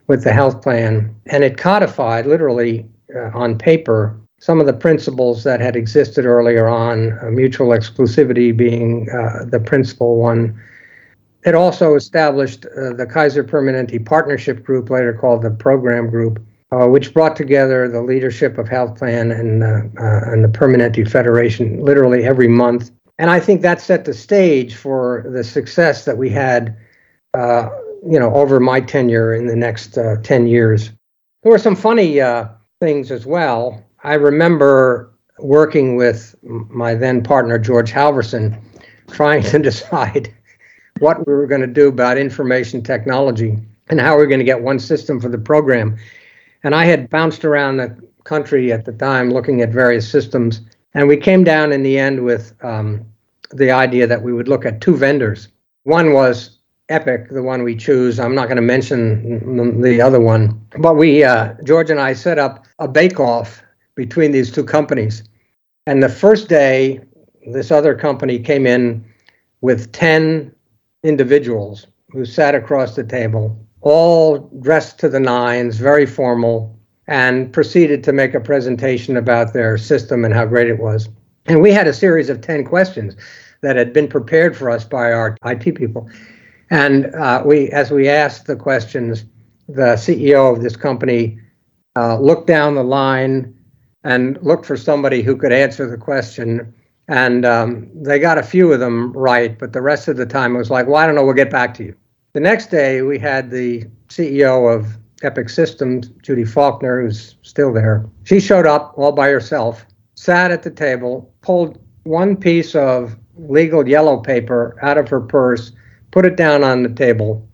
with 0.08 0.24
the 0.24 0.32
health 0.32 0.60
plan. 0.62 1.14
And 1.26 1.44
it 1.44 1.56
codified, 1.56 2.26
literally 2.26 2.84
uh, 3.14 3.30
on 3.34 3.56
paper, 3.56 4.18
some 4.40 4.58
of 4.58 4.66
the 4.66 4.72
principles 4.72 5.44
that 5.44 5.60
had 5.60 5.76
existed 5.76 6.26
earlier 6.26 6.66
on, 6.66 7.16
uh, 7.20 7.30
mutual 7.30 7.68
exclusivity 7.68 8.54
being 8.54 9.08
uh, 9.10 9.44
the 9.44 9.60
principal 9.60 10.16
one. 10.16 10.60
It 11.44 11.54
also 11.54 11.94
established 11.94 12.66
uh, 12.66 12.94
the 12.94 13.06
Kaiser 13.06 13.44
Permanente 13.44 14.04
Partnership 14.04 14.64
Group, 14.64 14.90
later 14.90 15.12
called 15.12 15.42
the 15.42 15.50
Program 15.50 16.10
Group, 16.10 16.44
uh, 16.72 16.86
which 16.86 17.12
brought 17.12 17.36
together 17.36 17.86
the 17.86 18.02
leadership 18.02 18.56
of 18.56 18.66
Health 18.66 18.96
Plan 18.96 19.30
and, 19.30 19.62
uh, 19.62 19.82
uh, 20.00 20.32
and 20.32 20.42
the 20.42 20.48
Permanente 20.48 21.08
Federation 21.08 21.78
literally 21.84 22.24
every 22.24 22.48
month. 22.48 22.90
And 23.18 23.30
I 23.30 23.40
think 23.40 23.60
that 23.60 23.80
set 23.80 24.06
the 24.06 24.14
stage 24.14 24.74
for 24.74 25.26
the 25.30 25.44
success 25.44 26.06
that 26.06 26.16
we 26.16 26.30
had, 26.30 26.74
uh, 27.34 27.68
you 28.08 28.18
know, 28.18 28.34
over 28.34 28.58
my 28.58 28.80
tenure 28.80 29.34
in 29.34 29.46
the 29.46 29.54
next 29.54 29.98
uh, 29.98 30.16
10 30.22 30.46
years. 30.46 30.90
There 31.42 31.52
were 31.52 31.58
some 31.58 31.76
funny 31.76 32.20
things 32.80 33.10
as 33.10 33.26
well. 33.26 33.84
I 34.02 34.14
remember 34.14 35.12
working 35.38 35.96
with 35.96 36.34
my 36.42 36.94
then 36.94 37.22
partner, 37.22 37.58
George 37.58 37.92
Halvorson, 37.92 38.58
trying 39.10 39.42
to 39.42 39.58
decide 39.70 40.34
what 41.00 41.26
we 41.26 41.34
were 41.34 41.46
going 41.46 41.60
to 41.60 41.66
do 41.66 41.88
about 41.88 42.16
information 42.16 42.82
technology 42.82 43.58
and 43.88 44.00
how 44.00 44.16
we 44.16 44.22
were 44.22 44.28
going 44.28 44.38
to 44.38 44.44
get 44.44 44.62
one 44.62 44.78
system 44.78 45.20
for 45.20 45.28
the 45.28 45.38
program. 45.38 45.98
And 46.64 46.74
I 46.74 46.84
had 46.84 47.10
bounced 47.10 47.44
around 47.44 47.76
the 47.76 47.96
country 48.24 48.72
at 48.72 48.84
the 48.84 48.92
time 48.92 49.30
looking 49.30 49.62
at 49.62 49.70
various 49.70 50.08
systems. 50.08 50.60
And 50.94 51.08
we 51.08 51.16
came 51.16 51.44
down 51.44 51.72
in 51.72 51.82
the 51.82 51.98
end 51.98 52.24
with 52.24 52.54
um, 52.62 53.04
the 53.50 53.70
idea 53.70 54.06
that 54.06 54.22
we 54.22 54.32
would 54.32 54.48
look 54.48 54.64
at 54.64 54.80
two 54.80 54.96
vendors. 54.96 55.48
One 55.84 56.12
was 56.12 56.58
Epic, 56.88 57.30
the 57.30 57.42
one 57.42 57.62
we 57.62 57.74
choose. 57.74 58.20
I'm 58.20 58.34
not 58.34 58.46
going 58.46 58.56
to 58.56 58.62
mention 58.62 59.80
the 59.80 60.00
other 60.00 60.20
one. 60.20 60.60
But 60.78 60.94
we, 60.94 61.24
uh, 61.24 61.54
George 61.64 61.90
and 61.90 62.00
I, 62.00 62.12
set 62.12 62.38
up 62.38 62.66
a 62.78 62.86
bake 62.86 63.18
off 63.18 63.62
between 63.94 64.32
these 64.32 64.52
two 64.52 64.64
companies. 64.64 65.22
And 65.86 66.02
the 66.02 66.08
first 66.08 66.48
day, 66.48 67.00
this 67.46 67.70
other 67.70 67.94
company 67.94 68.38
came 68.38 68.66
in 68.66 69.04
with 69.62 69.90
10 69.92 70.54
individuals 71.02 71.86
who 72.10 72.24
sat 72.24 72.54
across 72.54 72.94
the 72.94 73.04
table 73.04 73.58
all 73.82 74.38
dressed 74.60 74.98
to 75.00 75.08
the 75.08 75.20
nines, 75.20 75.76
very 75.76 76.06
formal, 76.06 76.78
and 77.08 77.52
proceeded 77.52 78.02
to 78.04 78.12
make 78.12 78.34
a 78.34 78.40
presentation 78.40 79.16
about 79.16 79.52
their 79.52 79.76
system 79.76 80.24
and 80.24 80.32
how 80.32 80.46
great 80.46 80.68
it 80.68 80.78
was. 80.78 81.08
And 81.46 81.60
we 81.60 81.72
had 81.72 81.88
a 81.88 81.92
series 81.92 82.30
of 82.30 82.40
10 82.40 82.64
questions 82.64 83.16
that 83.62 83.76
had 83.76 83.92
been 83.92 84.08
prepared 84.08 84.56
for 84.56 84.70
us 84.70 84.84
by 84.84 85.12
our 85.12 85.36
IT 85.44 85.74
people. 85.74 86.08
And 86.70 87.14
uh, 87.14 87.42
we, 87.44 87.70
as 87.70 87.90
we 87.90 88.08
asked 88.08 88.46
the 88.46 88.56
questions, 88.56 89.24
the 89.68 89.94
CEO 89.96 90.54
of 90.54 90.62
this 90.62 90.76
company 90.76 91.38
uh, 91.96 92.18
looked 92.18 92.46
down 92.46 92.74
the 92.74 92.84
line 92.84 93.54
and 94.04 94.38
looked 94.42 94.66
for 94.66 94.76
somebody 94.76 95.22
who 95.22 95.36
could 95.36 95.52
answer 95.52 95.88
the 95.88 95.96
question. 95.96 96.72
And 97.08 97.44
um, 97.44 97.90
they 97.94 98.18
got 98.18 98.38
a 98.38 98.42
few 98.42 98.72
of 98.72 98.80
them 98.80 99.12
right, 99.12 99.58
but 99.58 99.72
the 99.72 99.82
rest 99.82 100.08
of 100.08 100.16
the 100.16 100.26
time 100.26 100.54
it 100.54 100.58
was 100.58 100.70
like, 100.70 100.86
well, 100.86 100.96
I 100.96 101.06
don't 101.06 101.14
know, 101.14 101.24
we'll 101.24 101.34
get 101.34 101.50
back 101.50 101.74
to 101.74 101.84
you. 101.84 101.96
The 102.34 102.40
next 102.40 102.70
day, 102.70 103.02
we 103.02 103.18
had 103.18 103.50
the 103.50 103.84
CEO 104.08 104.74
of 104.74 104.96
Epic 105.22 105.50
Systems, 105.50 106.08
Judy 106.22 106.46
Faulkner, 106.46 107.02
who's 107.02 107.36
still 107.42 107.74
there. 107.74 108.08
She 108.24 108.40
showed 108.40 108.66
up 108.66 108.94
all 108.96 109.12
by 109.12 109.28
herself, 109.28 109.84
sat 110.14 110.50
at 110.50 110.62
the 110.62 110.70
table, 110.70 111.30
pulled 111.42 111.78
one 112.04 112.38
piece 112.38 112.74
of 112.74 113.18
legal 113.36 113.86
yellow 113.86 114.16
paper 114.16 114.78
out 114.80 114.96
of 114.96 115.10
her 115.10 115.20
purse, 115.20 115.72
put 116.10 116.24
it 116.24 116.36
down 116.36 116.64
on 116.64 116.82
the 116.82 116.88
table, 116.88 117.46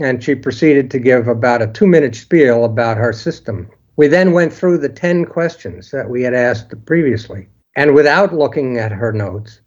and 0.00 0.22
she 0.22 0.34
proceeded 0.34 0.90
to 0.90 0.98
give 0.98 1.28
about 1.28 1.62
a 1.62 1.68
two 1.68 1.86
minute 1.86 2.14
spiel 2.14 2.66
about 2.66 2.98
her 2.98 3.14
system. 3.14 3.70
We 3.96 4.06
then 4.06 4.32
went 4.32 4.52
through 4.52 4.78
the 4.78 4.90
10 4.90 5.24
questions 5.24 5.90
that 5.92 6.10
we 6.10 6.22
had 6.22 6.34
asked 6.34 6.74
previously. 6.84 7.48
And 7.74 7.94
without 7.94 8.34
looking 8.34 8.76
at 8.76 8.92
her 8.92 9.12
notes, 9.12 9.62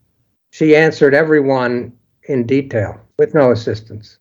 she 0.52 0.76
answered 0.76 1.16
every 1.16 1.40
one 1.40 1.92
in 2.26 2.46
detail 2.46 3.02
with 3.18 3.34
no 3.34 3.50
assistance 3.50 4.19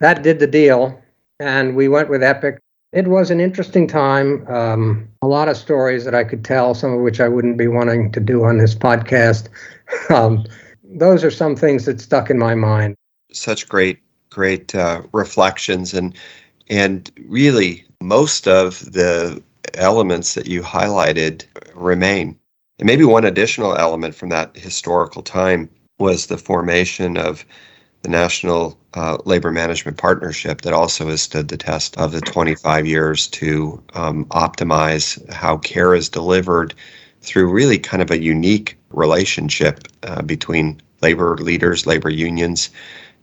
that 0.00 0.22
did 0.22 0.38
the 0.38 0.46
deal, 0.46 1.00
and 1.40 1.76
we 1.76 1.88
went 1.88 2.08
with 2.08 2.22
Epic. 2.22 2.58
It 2.92 3.08
was 3.08 3.30
an 3.30 3.40
interesting 3.40 3.86
time. 3.86 4.46
Um, 4.48 5.08
a 5.22 5.26
lot 5.26 5.48
of 5.48 5.56
stories 5.56 6.04
that 6.04 6.14
I 6.14 6.24
could 6.24 6.44
tell, 6.44 6.74
some 6.74 6.92
of 6.92 7.00
which 7.00 7.20
I 7.20 7.28
wouldn't 7.28 7.58
be 7.58 7.66
wanting 7.66 8.12
to 8.12 8.20
do 8.20 8.44
on 8.44 8.58
this 8.58 8.74
podcast. 8.74 9.48
um, 10.10 10.44
those 10.84 11.24
are 11.24 11.30
some 11.30 11.56
things 11.56 11.84
that 11.84 12.00
stuck 12.00 12.30
in 12.30 12.38
my 12.38 12.54
mind. 12.54 12.94
Such 13.32 13.68
great, 13.68 13.98
great 14.30 14.74
uh, 14.74 15.02
reflections, 15.12 15.94
and 15.94 16.16
and 16.68 17.10
really 17.26 17.84
most 18.02 18.46
of 18.46 18.92
the 18.92 19.42
elements 19.74 20.34
that 20.34 20.46
you 20.46 20.62
highlighted 20.62 21.44
remain. 21.74 22.38
And 22.78 22.86
maybe 22.86 23.04
one 23.04 23.24
additional 23.24 23.76
element 23.76 24.14
from 24.14 24.28
that 24.30 24.56
historical 24.56 25.22
time 25.22 25.70
was 25.98 26.26
the 26.26 26.38
formation 26.38 27.16
of 27.16 27.44
the 28.06 28.12
National 28.12 28.78
uh, 28.94 29.18
Labor 29.24 29.50
Management 29.50 29.96
Partnership 29.96 30.60
that 30.60 30.72
also 30.72 31.08
has 31.08 31.22
stood 31.22 31.48
the 31.48 31.56
test 31.56 31.96
of 31.98 32.12
the 32.12 32.20
25 32.20 32.86
years 32.86 33.26
to 33.26 33.82
um, 33.94 34.26
optimize 34.26 35.28
how 35.32 35.56
care 35.56 35.92
is 35.92 36.08
delivered 36.08 36.72
through 37.20 37.50
really 37.50 37.80
kind 37.80 38.00
of 38.00 38.12
a 38.12 38.22
unique 38.22 38.78
relationship 38.90 39.88
uh, 40.04 40.22
between 40.22 40.80
labor 41.02 41.36
leaders, 41.38 41.84
labor 41.84 42.08
unions, 42.08 42.70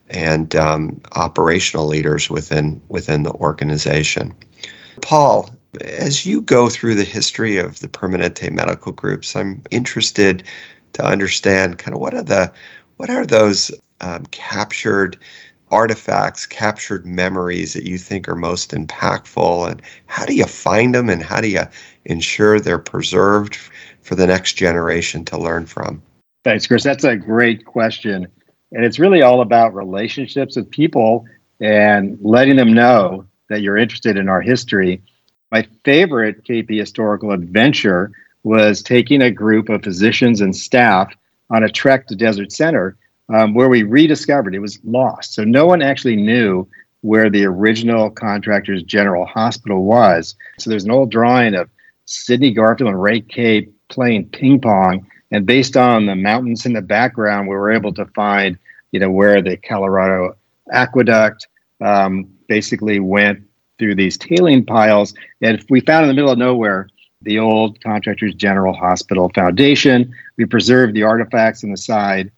and 0.09 0.53
um, 0.53 0.99
operational 1.13 1.87
leaders 1.87 2.29
within 2.29 2.81
within 2.89 3.23
the 3.23 3.31
organization. 3.31 4.33
Paul, 5.01 5.49
as 5.79 6.25
you 6.25 6.41
go 6.41 6.67
through 6.67 6.95
the 6.95 7.05
history 7.05 7.57
of 7.57 7.79
the 7.79 7.87
Permanente 7.87 8.51
medical 8.51 8.91
groups, 8.91 9.33
I'm 9.33 9.63
interested 9.71 10.43
to 10.91 11.05
understand 11.05 11.77
kind 11.77 11.95
of 11.95 12.01
what 12.01 12.13
are 12.13 12.21
the 12.21 12.51
what 12.97 13.09
are 13.09 13.25
those 13.25 13.71
um, 14.03 14.25
captured 14.27 15.17
artifacts, 15.71 16.45
captured 16.45 17.05
memories 17.05 17.73
that 17.73 17.83
you 17.83 17.97
think 17.97 18.27
are 18.27 18.35
most 18.35 18.71
impactful? 18.71 19.71
And 19.71 19.81
how 20.07 20.25
do 20.25 20.35
you 20.35 20.45
find 20.45 20.93
them 20.93 21.09
and 21.09 21.23
how 21.23 21.41
do 21.41 21.47
you 21.47 21.63
ensure 22.05 22.59
they're 22.59 22.77
preserved 22.77 23.55
for 24.01 24.15
the 24.15 24.27
next 24.27 24.53
generation 24.53 25.23
to 25.25 25.37
learn 25.37 25.65
from? 25.65 26.01
Thanks, 26.43 26.67
Chris. 26.67 26.83
That's 26.83 27.05
a 27.05 27.15
great 27.15 27.65
question. 27.65 28.27
And 28.73 28.83
it's 28.83 28.99
really 28.99 29.21
all 29.21 29.41
about 29.41 29.73
relationships 29.73 30.57
with 30.57 30.69
people 30.69 31.25
and 31.61 32.17
letting 32.21 32.57
them 32.57 32.73
know 32.73 33.25
that 33.49 33.61
you're 33.61 33.77
interested 33.77 34.17
in 34.17 34.27
our 34.27 34.41
history. 34.41 35.01
My 35.51 35.65
favorite 35.85 36.43
KP 36.43 36.77
historical 36.77 37.31
adventure 37.31 38.11
was 38.43 38.83
taking 38.83 39.21
a 39.21 39.31
group 39.31 39.69
of 39.69 39.83
physicians 39.83 40.41
and 40.41 40.53
staff 40.53 41.15
on 41.49 41.63
a 41.63 41.69
trek 41.69 42.07
to 42.07 42.15
Desert 42.15 42.51
Center 42.51 42.97
um, 43.29 43.53
where 43.53 43.69
we 43.69 43.83
rediscovered 43.83 44.55
it 44.55 44.59
was 44.59 44.79
lost. 44.83 45.33
So 45.33 45.43
no 45.43 45.65
one 45.65 45.81
actually 45.81 46.15
knew 46.15 46.67
where 47.01 47.29
the 47.29 47.45
original 47.45 48.09
contractor's 48.09 48.83
general 48.83 49.25
hospital 49.25 49.83
was. 49.83 50.35
So 50.57 50.69
there's 50.69 50.85
an 50.85 50.91
old 50.91 51.11
drawing 51.11 51.53
of 51.53 51.69
Sidney 52.05 52.51
Garfield 52.51 52.89
and 52.89 53.01
Ray 53.01 53.21
Kay 53.21 53.67
playing 53.89 54.29
ping 54.29 54.61
pong. 54.61 55.07
And 55.31 55.45
based 55.45 55.75
on 55.75 56.05
the 56.05 56.15
mountains 56.15 56.65
in 56.65 56.73
the 56.73 56.81
background, 56.81 57.47
we 57.47 57.55
were 57.55 57.71
able 57.71 57.93
to 57.95 58.05
find, 58.07 58.57
you 58.91 58.99
know, 58.99 59.09
where 59.09 59.41
the 59.41 59.57
Colorado 59.57 60.35
aqueduct 60.71 61.47
um, 61.81 62.29
basically 62.47 62.99
went 62.99 63.43
through 63.79 63.95
these 63.95 64.17
tailing 64.17 64.65
piles. 64.65 65.13
And 65.41 65.63
we 65.69 65.81
found 65.81 66.03
in 66.03 66.07
the 66.09 66.13
middle 66.13 66.31
of 66.31 66.37
nowhere 66.37 66.87
the 67.21 67.39
old 67.39 67.81
Contractors 67.81 68.35
General 68.35 68.73
Hospital 68.73 69.29
Foundation. 69.33 70.13
We 70.37 70.45
preserved 70.45 70.93
the 70.93 71.03
artifacts 71.03 71.63
on 71.63 71.71
the 71.71 71.77
side 71.77 72.31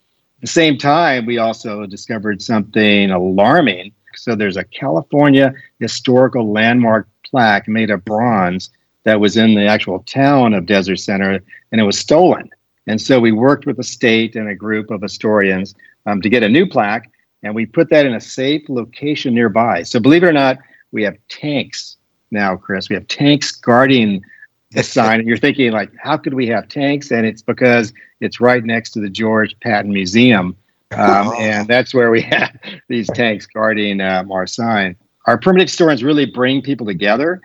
the 0.46 0.52
same 0.52 0.78
time, 0.78 1.26
we 1.26 1.38
also 1.40 1.86
discovered 1.86 2.42
something 2.42 3.12
alarming. 3.12 3.92
So 4.16 4.36
there's 4.36 4.58
a 4.58 4.64
California 4.64 5.54
historical 5.80 6.52
landmark 6.52 7.08
plaque 7.24 7.68
made 7.68 7.90
of 7.90 8.06
bronze 8.06 8.70
that 9.04 9.20
was 9.20 9.38
in 9.38 9.56
the 9.56 9.66
actual 9.66 10.00
town 10.04 10.54
of 10.54 10.66
Desert 10.66 10.98
Center, 10.98 11.40
and 11.72 11.82
it 11.82 11.84
was 11.84 11.98
stolen. 11.98 12.50
And 12.88 13.02
so 13.02 13.20
we 13.20 13.32
worked 13.32 13.66
with 13.66 13.78
the 13.78 13.84
state 13.84 14.36
and 14.36 14.48
a 14.48 14.56
group 14.56 14.92
of 14.92 15.02
historians 15.02 15.74
um, 16.06 16.22
to 16.22 16.30
get 16.30 16.44
a 16.44 16.50
new 16.50 16.68
plaque. 16.68 17.10
and 17.44 17.54
we 17.54 17.66
put 17.66 17.90
that 17.90 18.06
in 18.06 18.14
a 18.14 18.22
safe 18.22 18.64
location 18.70 19.34
nearby. 19.34 19.84
So 19.84 20.00
believe 20.00 20.24
it 20.24 20.28
or 20.28 20.34
not, 20.34 20.58
we 20.92 21.04
have 21.04 21.18
tanks 21.30 21.98
now, 22.32 22.56
Chris. 22.56 22.90
We 22.90 22.96
have 22.96 23.08
tanks 23.08 23.52
guarding 23.52 24.24
the 24.76 24.84
sign, 24.84 25.20
and 25.20 25.28
you're 25.28 25.38
thinking 25.38 25.72
like, 25.72 25.92
how 25.98 26.18
could 26.18 26.34
we 26.34 26.48
have 26.48 26.68
tanks? 26.68 27.12
And 27.12 27.26
it's 27.26 27.42
because 27.42 27.94
it's 28.20 28.40
right 28.40 28.64
next 28.64 28.92
to 28.92 29.00
the 29.00 29.10
George 29.10 29.60
Patton 29.60 29.92
Museum, 29.92 30.56
um, 30.92 31.34
and 31.40 31.68
that's 31.68 31.94
where 31.94 32.12
we 32.12 32.22
have 32.34 32.56
these 32.88 33.08
tanks 33.08 33.46
guarding 33.46 34.02
um, 34.02 34.32
our 34.32 34.48
sign. 34.48 34.96
Our 35.26 35.38
permanent 35.38 35.70
historians 35.70 36.04
really 36.04 36.26
bring 36.26 36.62
people 36.62 36.86
together 36.86 37.42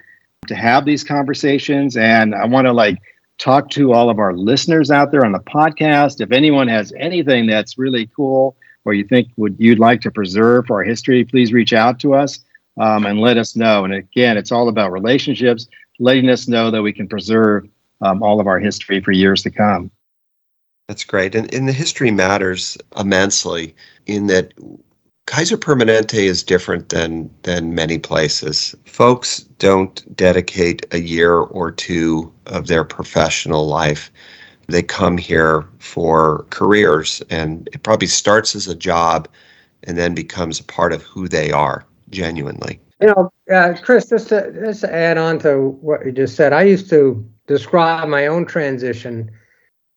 to 0.46 0.54
have 0.54 0.84
these 0.84 1.04
conversations, 1.04 1.96
and 1.96 2.34
I 2.34 2.44
want 2.46 2.66
to 2.66 2.72
like 2.72 2.98
talk 3.38 3.70
to 3.70 3.92
all 3.92 4.10
of 4.10 4.18
our 4.18 4.34
listeners 4.34 4.90
out 4.90 5.10
there 5.10 5.24
on 5.24 5.32
the 5.32 5.40
podcast. 5.40 6.20
If 6.20 6.30
anyone 6.30 6.68
has 6.68 6.92
anything 6.98 7.46
that's 7.46 7.78
really 7.78 8.08
cool 8.14 8.54
or 8.84 8.94
you 8.94 9.04
think 9.04 9.28
would 9.36 9.56
you'd 9.58 9.78
like 9.78 10.02
to 10.02 10.10
preserve 10.10 10.66
for 10.66 10.76
our 10.76 10.84
history, 10.84 11.24
please 11.24 11.52
reach 11.52 11.72
out 11.72 11.98
to 12.00 12.14
us 12.14 12.40
um, 12.78 13.06
and 13.06 13.20
let 13.20 13.38
us 13.38 13.56
know. 13.56 13.84
And 13.84 13.94
again, 13.94 14.36
it's 14.36 14.52
all 14.52 14.68
about 14.68 14.92
relationships, 14.92 15.66
letting 16.00 16.28
us 16.28 16.48
know 16.48 16.70
that 16.70 16.82
we 16.82 16.92
can 16.92 17.06
preserve 17.06 17.68
um, 18.00 18.22
all 18.22 18.40
of 18.40 18.46
our 18.46 18.58
history 18.58 19.00
for 19.00 19.12
years 19.12 19.42
to 19.42 19.50
come. 19.50 19.90
That's 20.88 21.04
great. 21.04 21.36
And, 21.36 21.52
and 21.54 21.68
the 21.68 21.72
history 21.72 22.10
matters 22.10 22.76
immensely 22.96 23.76
in 24.06 24.26
that 24.26 24.52
Kaiser 25.26 25.56
Permanente 25.56 26.14
is 26.14 26.42
different 26.42 26.88
than 26.88 27.30
than 27.42 27.76
many 27.76 27.98
places. 27.98 28.74
Folks 28.84 29.42
don't 29.58 30.16
dedicate 30.16 30.84
a 30.90 30.98
year 30.98 31.34
or 31.34 31.70
two 31.70 32.32
of 32.46 32.66
their 32.66 32.82
professional 32.82 33.68
life. 33.68 34.10
They 34.66 34.82
come 34.82 35.16
here 35.16 35.68
for 35.78 36.46
careers 36.50 37.22
and 37.30 37.68
it 37.72 37.84
probably 37.84 38.08
starts 38.08 38.56
as 38.56 38.66
a 38.66 38.74
job 38.74 39.28
and 39.84 39.96
then 39.96 40.14
becomes 40.14 40.58
a 40.58 40.64
part 40.64 40.92
of 40.92 41.02
who 41.02 41.28
they 41.28 41.52
are 41.52 41.84
genuinely. 42.08 42.80
You 43.00 43.08
know, 43.08 43.32
uh, 43.52 43.74
Chris, 43.80 44.08
just 44.08 44.28
to, 44.28 44.52
just 44.64 44.82
to 44.82 44.94
add 44.94 45.16
on 45.16 45.38
to 45.40 45.78
what 45.80 46.04
you 46.04 46.12
just 46.12 46.36
said, 46.36 46.52
I 46.52 46.62
used 46.62 46.90
to 46.90 47.26
describe 47.46 48.08
my 48.08 48.26
own 48.26 48.44
transition 48.46 49.30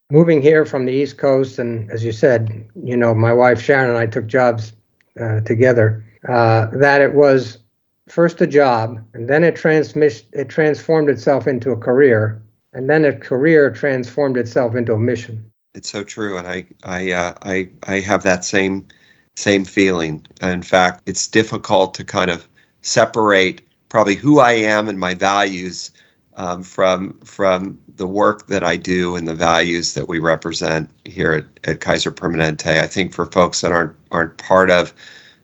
moving 0.10 0.42
here 0.42 0.66
from 0.66 0.86
the 0.86 0.94
East 0.94 1.18
Coast. 1.18 1.60
And 1.60 1.92
as 1.92 2.04
you 2.04 2.12
said, 2.12 2.66
you 2.76 2.96
know, 2.96 3.14
my 3.14 3.34
wife 3.34 3.62
Sharon 3.62 3.90
and 3.90 3.98
I 3.98 4.06
took 4.06 4.28
jobs 4.28 4.74
uh, 5.20 5.42
together. 5.42 6.04
Uh, 6.28 6.68
that 6.72 7.02
it 7.02 7.14
was 7.14 7.60
first 8.08 8.40
a 8.42 8.48
job, 8.48 9.04
and 9.14 9.30
then 9.30 9.44
it 9.44 9.56
transmis- 9.56 10.26
it 10.32 10.48
transformed 10.48 11.10
itself 11.10 11.48
into 11.48 11.72
a 11.72 11.78
career, 11.78 12.42
and 12.72 12.90
then 12.90 13.04
a 13.04 13.14
career 13.14 13.70
transformed 13.70 14.38
itself 14.38 14.76
into 14.76 14.94
a 14.94 15.00
mission. 15.00 15.52
It's 15.74 15.90
so 15.90 16.04
true, 16.04 16.38
and 16.38 16.48
I 16.48 16.66
I 16.84 17.12
uh, 17.12 17.34
I 17.42 17.70
I 17.84 18.00
have 18.00 18.24
that 18.24 18.46
same 18.46 18.88
same 19.36 19.66
feeling. 19.66 20.26
In 20.42 20.62
fact, 20.62 21.02
it's 21.06 21.28
difficult 21.28 21.94
to 21.96 22.06
kind 22.06 22.32
of 22.32 22.48
separate 22.84 23.62
probably 23.90 24.16
who 24.16 24.40
I 24.40 24.54
am 24.54 24.88
and 24.88 25.00
my 25.00 25.14
values 25.14 25.92
um, 26.36 26.64
from 26.64 27.14
from 27.20 27.80
the 27.96 28.08
work 28.08 28.48
that 28.48 28.64
I 28.64 28.76
do 28.76 29.16
and 29.16 29.28
the 29.28 29.36
values 29.36 29.94
that 29.94 30.08
we 30.08 30.20
represent 30.20 30.90
here 31.06 31.34
at, 31.34 31.46
at 31.70 31.80
Kaiser 31.80 32.12
Permanente. 32.12 32.82
I 32.82 32.88
think 32.88 33.14
for 33.14 33.26
folks 33.26 33.62
that 33.62 33.72
aren't 33.72 33.96
aren't 34.12 34.38
part 34.38 34.72
of 34.72 34.94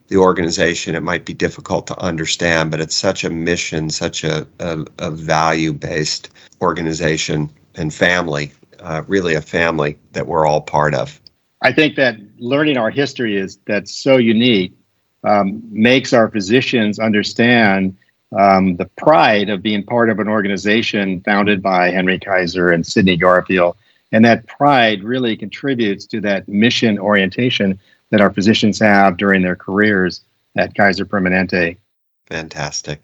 the 0.08 0.16
organization, 0.16 0.96
it 0.96 1.02
might 1.02 1.24
be 1.24 1.32
difficult 1.32 1.86
to 1.86 1.98
understand, 2.00 2.72
but 2.72 2.80
it's 2.80 2.96
such 2.96 3.22
a 3.22 3.30
mission, 3.30 3.90
such 3.90 4.24
a, 4.24 4.44
a, 4.58 4.84
a 4.98 5.10
value 5.12 5.72
based 5.72 6.30
organization 6.60 7.48
and 7.76 7.94
family, 7.94 8.50
uh, 8.80 9.02
really 9.06 9.34
a 9.34 9.40
family 9.40 9.96
that 10.10 10.26
we're 10.26 10.44
all 10.44 10.60
part 10.60 10.94
of. 10.94 11.20
I 11.62 11.72
think 11.72 11.94
that 11.94 12.16
learning 12.38 12.76
our 12.76 12.90
history 12.90 13.36
is 13.36 13.60
that's 13.66 13.94
so 13.94 14.16
unique 14.16 14.74
um, 15.24 15.62
makes 15.70 16.12
our 16.12 16.30
physicians 16.30 16.98
understand 16.98 17.96
um, 18.36 18.76
the 18.76 18.86
pride 18.96 19.48
of 19.50 19.62
being 19.62 19.82
part 19.82 20.08
of 20.08 20.18
an 20.18 20.28
organization 20.28 21.20
founded 21.22 21.62
by 21.62 21.90
Henry 21.90 22.18
Kaiser 22.18 22.70
and 22.70 22.86
Sidney 22.86 23.16
Garfield. 23.16 23.76
And 24.12 24.24
that 24.24 24.46
pride 24.46 25.02
really 25.02 25.36
contributes 25.36 26.06
to 26.06 26.20
that 26.22 26.48
mission 26.48 26.98
orientation 26.98 27.78
that 28.10 28.20
our 28.20 28.32
physicians 28.32 28.78
have 28.80 29.16
during 29.16 29.42
their 29.42 29.56
careers 29.56 30.22
at 30.56 30.74
Kaiser 30.74 31.04
Permanente. 31.04 31.76
Fantastic. 32.26 33.00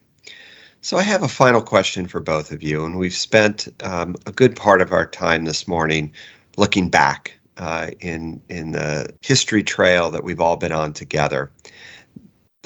So, 0.80 0.96
I 0.96 1.02
have 1.02 1.22
a 1.22 1.28
final 1.28 1.62
question 1.62 2.06
for 2.06 2.20
both 2.20 2.52
of 2.52 2.62
you. 2.62 2.84
And 2.84 2.96
we've 2.96 3.14
spent 3.14 3.68
um, 3.82 4.14
a 4.26 4.32
good 4.32 4.54
part 4.54 4.80
of 4.80 4.92
our 4.92 5.06
time 5.06 5.44
this 5.44 5.66
morning 5.66 6.12
looking 6.56 6.90
back 6.90 7.36
uh, 7.56 7.90
in, 8.00 8.40
in 8.48 8.72
the 8.72 9.12
history 9.22 9.62
trail 9.62 10.10
that 10.10 10.22
we've 10.22 10.40
all 10.40 10.56
been 10.56 10.72
on 10.72 10.92
together. 10.92 11.50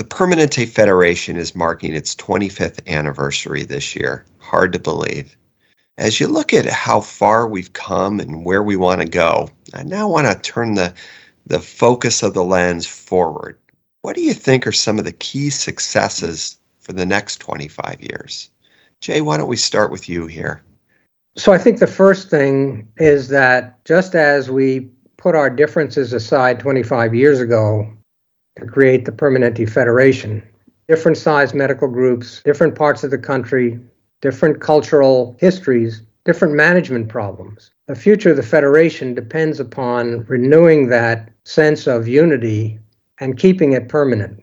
The 0.01 0.07
Permanente 0.07 0.67
Federation 0.67 1.37
is 1.37 1.55
marking 1.55 1.95
its 1.95 2.15
25th 2.15 2.89
anniversary 2.89 3.65
this 3.65 3.95
year. 3.95 4.25
Hard 4.39 4.73
to 4.73 4.79
believe. 4.79 5.37
As 5.99 6.19
you 6.19 6.27
look 6.27 6.55
at 6.55 6.65
how 6.65 7.03
far 7.03 7.47
we've 7.47 7.75
come 7.75 8.19
and 8.19 8.43
where 8.43 8.63
we 8.63 8.77
want 8.77 9.03
to 9.03 9.07
go, 9.07 9.51
I 9.75 9.83
now 9.83 10.09
want 10.09 10.27
to 10.27 10.51
turn 10.51 10.73
the, 10.73 10.95
the 11.45 11.61
focus 11.61 12.23
of 12.23 12.33
the 12.33 12.43
lens 12.43 12.87
forward. 12.87 13.59
What 14.01 14.17
do 14.17 14.23
you 14.23 14.33
think 14.33 14.67
are 14.67 14.73
some 14.73 14.99
of 14.99 15.05
the 15.05 15.13
key 15.13 15.51
successes 15.51 16.59
for 16.79 16.95
the 16.95 17.05
next 17.05 17.37
25 17.37 18.01
years? 18.01 18.49
Jay, 19.03 19.21
why 19.21 19.37
don't 19.37 19.49
we 19.49 19.57
start 19.57 19.93
with 19.93 20.09
you 20.09 20.27
here? 20.27 20.63
So 21.37 21.53
I 21.53 21.59
think 21.59 21.79
the 21.79 21.87
first 21.87 22.31
thing 22.31 22.89
is 22.97 23.29
that 23.29 23.85
just 23.85 24.15
as 24.15 24.51
we 24.51 24.89
put 25.19 25.35
our 25.35 25.51
differences 25.51 26.15
aside 26.15 26.59
25 26.59 27.15
years 27.15 27.39
ago 27.39 27.87
to 28.61 28.67
create 28.67 29.05
the 29.05 29.13
Permanente 29.13 29.69
Federation. 29.69 30.43
Different 30.89 31.17
sized 31.17 31.55
medical 31.55 31.89
groups, 31.89 32.43
different 32.43 32.75
parts 32.75 33.05
of 33.05 33.11
the 33.11 33.19
country, 33.19 33.79
different 34.21 34.61
cultural 34.61 35.37
histories, 35.39 36.03
different 36.25 36.55
management 36.55 37.09
problems. 37.09 37.71
The 37.87 37.95
future 37.95 38.31
of 38.31 38.37
the 38.37 38.43
Federation 38.43 39.15
depends 39.15 39.61
upon 39.61 40.25
renewing 40.27 40.89
that 40.89 41.31
sense 41.45 41.87
of 41.87 42.07
unity 42.07 42.79
and 43.19 43.39
keeping 43.39 43.73
it 43.73 43.89
permanent. 43.89 44.43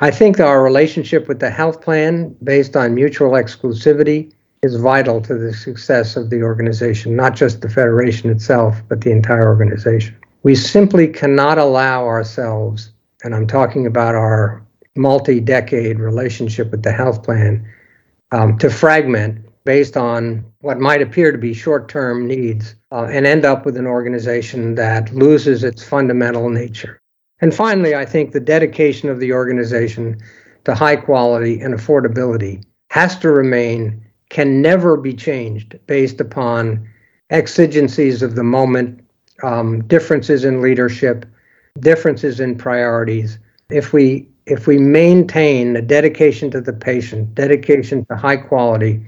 I 0.00 0.10
think 0.10 0.40
our 0.40 0.62
relationship 0.62 1.28
with 1.28 1.40
the 1.40 1.50
health 1.50 1.82
plan, 1.82 2.34
based 2.42 2.76
on 2.76 2.94
mutual 2.94 3.32
exclusivity, 3.32 4.32
is 4.62 4.76
vital 4.76 5.20
to 5.22 5.34
the 5.34 5.52
success 5.52 6.16
of 6.16 6.30
the 6.30 6.42
organization, 6.42 7.16
not 7.16 7.34
just 7.34 7.60
the 7.60 7.68
Federation 7.68 8.30
itself, 8.30 8.82
but 8.88 9.00
the 9.00 9.10
entire 9.10 9.46
organization. 9.46 10.16
We 10.42 10.54
simply 10.54 11.08
cannot 11.08 11.58
allow 11.58 12.06
ourselves 12.06 12.92
and 13.22 13.34
I'm 13.34 13.46
talking 13.46 13.86
about 13.86 14.14
our 14.14 14.64
multi 14.96 15.40
decade 15.40 15.98
relationship 15.98 16.70
with 16.70 16.82
the 16.82 16.92
health 16.92 17.22
plan, 17.22 17.66
um, 18.32 18.58
to 18.58 18.70
fragment 18.70 19.44
based 19.64 19.96
on 19.96 20.44
what 20.60 20.80
might 20.80 21.02
appear 21.02 21.32
to 21.32 21.38
be 21.38 21.52
short 21.54 21.88
term 21.88 22.26
needs 22.26 22.74
uh, 22.92 23.04
and 23.04 23.26
end 23.26 23.44
up 23.44 23.64
with 23.64 23.76
an 23.76 23.86
organization 23.86 24.74
that 24.76 25.12
loses 25.14 25.62
its 25.64 25.86
fundamental 25.86 26.48
nature. 26.48 27.00
And 27.40 27.54
finally, 27.54 27.94
I 27.94 28.04
think 28.04 28.32
the 28.32 28.40
dedication 28.40 29.08
of 29.08 29.20
the 29.20 29.32
organization 29.32 30.18
to 30.64 30.74
high 30.74 30.96
quality 30.96 31.60
and 31.60 31.74
affordability 31.74 32.62
has 32.90 33.18
to 33.20 33.30
remain, 33.30 34.04
can 34.28 34.60
never 34.60 34.96
be 34.96 35.14
changed 35.14 35.78
based 35.86 36.20
upon 36.20 36.88
exigencies 37.30 38.22
of 38.22 38.34
the 38.34 38.44
moment, 38.44 39.00
um, 39.42 39.86
differences 39.86 40.44
in 40.44 40.60
leadership, 40.60 41.24
differences 41.78 42.40
in 42.40 42.56
priorities. 42.56 43.38
If 43.70 43.92
we 43.92 44.28
if 44.46 44.66
we 44.66 44.78
maintain 44.78 45.76
a 45.76 45.82
dedication 45.82 46.50
to 46.50 46.60
the 46.60 46.72
patient, 46.72 47.34
dedication 47.34 48.04
to 48.06 48.16
high 48.16 48.36
quality, 48.36 49.00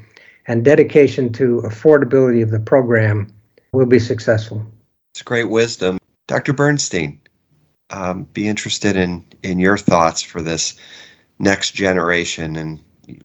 and 0.46 0.64
dedication 0.64 1.33
to 1.33 1.62
affordability 1.64 2.42
of 2.42 2.51
the 2.51 2.61
program, 2.61 3.33
we'll 3.72 3.87
be 3.87 3.98
successful. 3.98 4.64
It's 5.12 5.22
great 5.22 5.51
wisdom. 5.51 5.98
Dr. 6.29 6.53
Bernstein, 6.53 7.20
um, 7.90 8.25
be 8.33 8.48
interested 8.48 8.96
in, 8.96 9.25
in 9.42 9.59
your 9.59 9.77
thoughts 9.77 10.22
for 10.22 10.42
this 10.42 10.75
next 11.38 11.72
generation 11.72 12.57
and 12.57 12.81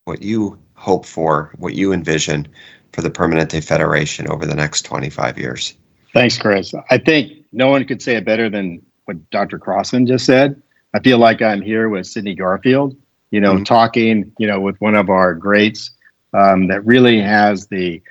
what 0.05 0.21
you 0.21 0.57
hope 0.73 1.05
for, 1.05 1.53
what 1.57 1.75
you 1.75 1.93
envision 1.93 2.47
for 2.93 3.01
the 3.01 3.09
Permanente 3.09 3.63
Federation 3.63 4.27
over 4.29 4.45
the 4.45 4.55
next 4.55 4.83
25 4.83 5.37
years. 5.37 5.73
Thanks, 6.13 6.37
Chris. 6.37 6.73
I 6.89 6.97
think 6.97 7.45
no 7.51 7.67
one 7.67 7.85
could 7.85 8.01
say 8.01 8.15
it 8.15 8.25
better 8.25 8.49
than 8.49 8.83
what 9.07 9.29
Dr. 9.29 9.57
Crosson 9.57 10.05
just 10.05 10.25
said. 10.25 10.61
I 10.93 10.99
feel 10.99 11.17
like 11.17 11.41
I'm 11.41 11.61
here 11.61 11.87
with 11.87 12.05
Sidney 12.05 12.35
Garfield, 12.35 12.95
you 13.31 13.39
know, 13.39 13.53
mm-hmm. 13.55 13.63
talking, 13.63 14.31
you 14.37 14.47
know, 14.47 14.59
with 14.59 14.79
one 14.81 14.95
of 14.95 15.09
our 15.09 15.33
greats 15.33 15.91
um, 16.33 16.67
that 16.67 16.85
really 16.85 17.21
has 17.21 17.67
the 17.67 18.01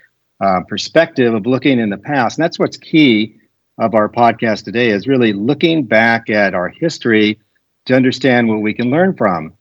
uh, 0.41 0.61
perspective 0.67 1.35
of 1.35 1.47
looking 1.47 1.79
in 1.79 1.91
the 1.91 1.99
past. 1.99 2.39
And 2.39 2.45
that's 2.45 2.59
what's 2.59 2.79
key 2.79 3.39
of 3.79 3.95
our 3.95 4.09
podcast 4.09 4.65
today 4.65 4.89
is 4.89 5.07
really 5.07 5.35
looking 5.35 5.85
back 5.85 6.31
at 6.31 6.55
our 6.55 6.71
history 6.71 7.39
to 7.85 7.95
understand 7.95 8.49
what 8.49 8.63
we 8.63 8.73
can 8.73 8.91
learn 8.91 9.15
from. 9.15 9.53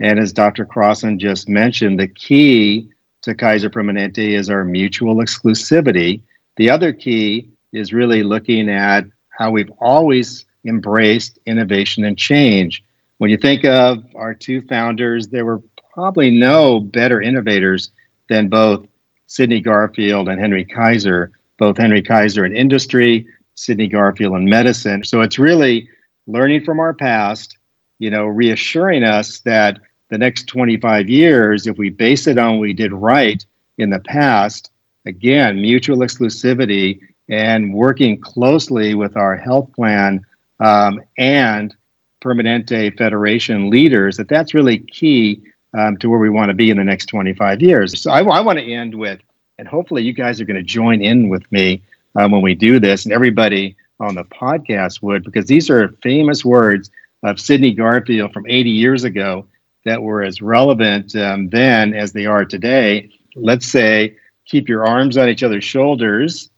And 0.00 0.18
as 0.18 0.32
Dr. 0.32 0.66
Crosson 0.66 1.18
just 1.18 1.48
mentioned, 1.48 2.00
the 2.00 2.08
key 2.08 2.90
to 3.22 3.34
Kaiser 3.34 3.70
Permanente 3.70 4.30
is 4.30 4.50
our 4.50 4.64
mutual 4.64 5.16
exclusivity. 5.16 6.22
The 6.56 6.70
other 6.70 6.92
key 6.92 7.48
is 7.72 7.92
really 7.92 8.24
looking 8.24 8.68
at 8.68 9.04
how 9.28 9.52
we've 9.52 9.70
always 9.78 10.46
embraced 10.64 11.38
innovation 11.46 12.04
and 12.04 12.16
change. 12.18 12.82
When 13.18 13.30
you 13.30 13.36
think 13.36 13.64
of 13.64 14.04
our 14.14 14.34
two 14.34 14.62
founders, 14.62 15.28
there 15.28 15.44
were 15.44 15.62
probably 15.92 16.30
no 16.30 16.80
better 16.80 17.20
innovators 17.20 17.90
than 18.28 18.48
both 18.48 18.86
Sidney 19.26 19.60
Garfield 19.60 20.28
and 20.28 20.40
Henry 20.40 20.64
Kaiser, 20.64 21.32
both 21.58 21.76
Henry 21.76 22.02
Kaiser 22.02 22.44
in 22.44 22.56
industry, 22.56 23.26
Sidney 23.54 23.88
Garfield 23.88 24.36
in 24.36 24.44
medicine. 24.46 25.04
So 25.04 25.20
it's 25.20 25.38
really 25.38 25.88
learning 26.26 26.64
from 26.64 26.80
our 26.80 26.94
past, 26.94 27.58
you 27.98 28.10
know, 28.10 28.24
reassuring 28.26 29.04
us 29.04 29.40
that 29.40 29.78
the 30.08 30.18
next 30.18 30.46
25 30.46 31.08
years, 31.08 31.66
if 31.66 31.78
we 31.78 31.90
base 31.90 32.26
it 32.26 32.38
on 32.38 32.52
what 32.52 32.60
we 32.60 32.72
did 32.72 32.92
right 32.92 33.44
in 33.78 33.90
the 33.90 34.00
past, 34.00 34.70
again, 35.06 35.60
mutual 35.60 35.98
exclusivity 35.98 37.00
and 37.28 37.72
working 37.72 38.20
closely 38.20 38.94
with 38.94 39.16
our 39.16 39.36
health 39.36 39.72
plan 39.72 40.24
um, 40.60 41.00
and 41.18 41.74
Permanente 42.22 42.96
Federation 42.96 43.70
leaders, 43.70 44.16
that 44.18 44.28
that's 44.28 44.54
really 44.54 44.78
key 44.78 45.42
um, 45.76 45.96
to 45.98 46.08
where 46.08 46.18
we 46.18 46.30
want 46.30 46.50
to 46.50 46.54
be 46.54 46.70
in 46.70 46.76
the 46.76 46.84
next 46.84 47.06
25 47.06 47.62
years. 47.62 48.00
So 48.00 48.10
I, 48.10 48.22
I 48.22 48.40
want 48.40 48.58
to 48.58 48.72
end 48.72 48.94
with, 48.94 49.20
and 49.58 49.66
hopefully 49.66 50.02
you 50.02 50.12
guys 50.12 50.40
are 50.40 50.44
going 50.44 50.56
to 50.56 50.62
join 50.62 51.00
in 51.00 51.28
with 51.28 51.50
me 51.50 51.82
um, 52.14 52.32
when 52.32 52.42
we 52.42 52.54
do 52.54 52.78
this, 52.78 53.04
and 53.04 53.12
everybody 53.12 53.76
on 54.00 54.14
the 54.14 54.24
podcast 54.24 55.02
would, 55.02 55.24
because 55.24 55.46
these 55.46 55.70
are 55.70 55.88
famous 56.02 56.44
words 56.44 56.90
of 57.22 57.38
Sidney 57.38 57.72
Garfield 57.72 58.32
from 58.32 58.46
80 58.48 58.70
years 58.70 59.04
ago 59.04 59.46
that 59.84 60.02
were 60.02 60.22
as 60.22 60.42
relevant 60.42 61.14
um, 61.16 61.48
then 61.48 61.94
as 61.94 62.12
they 62.12 62.26
are 62.26 62.44
today. 62.44 63.10
Let's 63.34 63.66
say, 63.66 64.16
keep 64.46 64.68
your 64.68 64.86
arms 64.86 65.16
on 65.16 65.28
each 65.28 65.42
other's 65.42 65.64
shoulders 65.64 66.50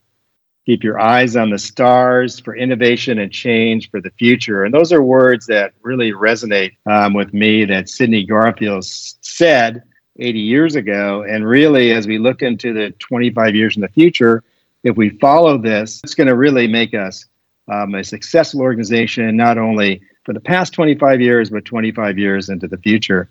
keep 0.64 0.85
your 0.85 1.01
eyes 1.01 1.37
on 1.37 1.51
the 1.51 1.59
stars 1.59 2.38
for 2.38 2.55
innovation 2.55 3.18
and 3.18 3.33
change 3.33 3.90
for 3.90 4.01
the 4.01 4.11
future. 4.11 4.64
And 4.64 4.72
those 4.72 4.92
are 4.92 5.03
words 5.03 5.46
that 5.46 5.75
really 5.83 6.12
resonate 6.12 6.77
um, 6.87 7.14
with 7.14 7.35
me 7.35 7.64
that 7.64 7.88
Sidney 7.88 8.25
Garfield 8.25 8.85
said 8.85 9.83
80 10.18 10.38
years 10.38 10.77
ago. 10.77 11.25
And 11.29 11.46
really, 11.46 11.92
as 11.92 12.07
we 12.07 12.18
look 12.18 12.42
into 12.42 12.72
the 12.72 12.90
25 12.98 13.55
years 13.55 13.77
in 13.77 13.83
the 13.83 13.88
future, 13.88 14.44
if 14.85 14.96
we 14.96 15.11
follow 15.18 15.59
this, 15.59 16.01
it's 16.05 16.14
going 16.14 16.29
to 16.29 16.37
really 16.37 16.66
make 16.66 16.94
us 16.94 17.25
um, 17.68 17.94
a 17.94 18.05
successful 18.05 18.61
organization, 18.61 19.37
not 19.37 19.59
only 19.59 20.03
for 20.25 20.33
the 20.33 20.40
past 20.40 20.72
25 20.72 21.20
years, 21.20 21.51
but 21.51 21.64
25 21.64 22.18
years 22.18 22.48
into 22.48 22.68
the 22.68 22.79
future. 22.79 23.29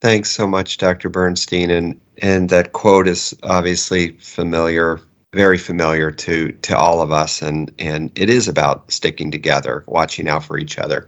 Thanks 0.00 0.30
so 0.30 0.46
much, 0.46 0.76
Dr. 0.78 1.08
Bernstein. 1.08 1.70
And, 1.70 2.00
and 2.18 2.48
that 2.50 2.72
quote 2.72 3.08
is 3.08 3.36
obviously 3.42 4.12
familiar 4.18 5.00
very 5.34 5.58
familiar 5.58 6.10
to 6.10 6.52
to 6.52 6.76
all 6.76 7.02
of 7.02 7.12
us 7.12 7.42
and 7.42 7.72
and 7.78 8.10
it 8.14 8.30
is 8.30 8.48
about 8.48 8.90
sticking 8.90 9.30
together 9.30 9.84
watching 9.86 10.26
out 10.26 10.42
for 10.42 10.58
each 10.58 10.78
other 10.78 11.06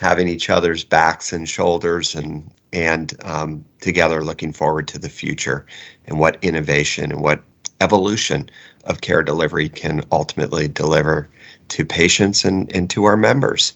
having 0.00 0.28
each 0.28 0.48
other's 0.48 0.84
backs 0.84 1.32
and 1.32 1.48
shoulders 1.48 2.14
and 2.14 2.48
and 2.72 3.14
um, 3.24 3.64
together 3.80 4.22
looking 4.22 4.52
forward 4.52 4.86
to 4.86 4.98
the 4.98 5.08
future 5.08 5.66
and 6.06 6.18
what 6.20 6.38
innovation 6.42 7.10
and 7.10 7.20
what 7.20 7.42
evolution 7.80 8.48
of 8.84 9.00
care 9.00 9.22
delivery 9.22 9.68
can 9.68 10.02
ultimately 10.12 10.68
deliver 10.68 11.28
to 11.68 11.84
patients 11.84 12.44
and, 12.44 12.74
and 12.74 12.90
to 12.90 13.04
our 13.04 13.16
members. 13.16 13.72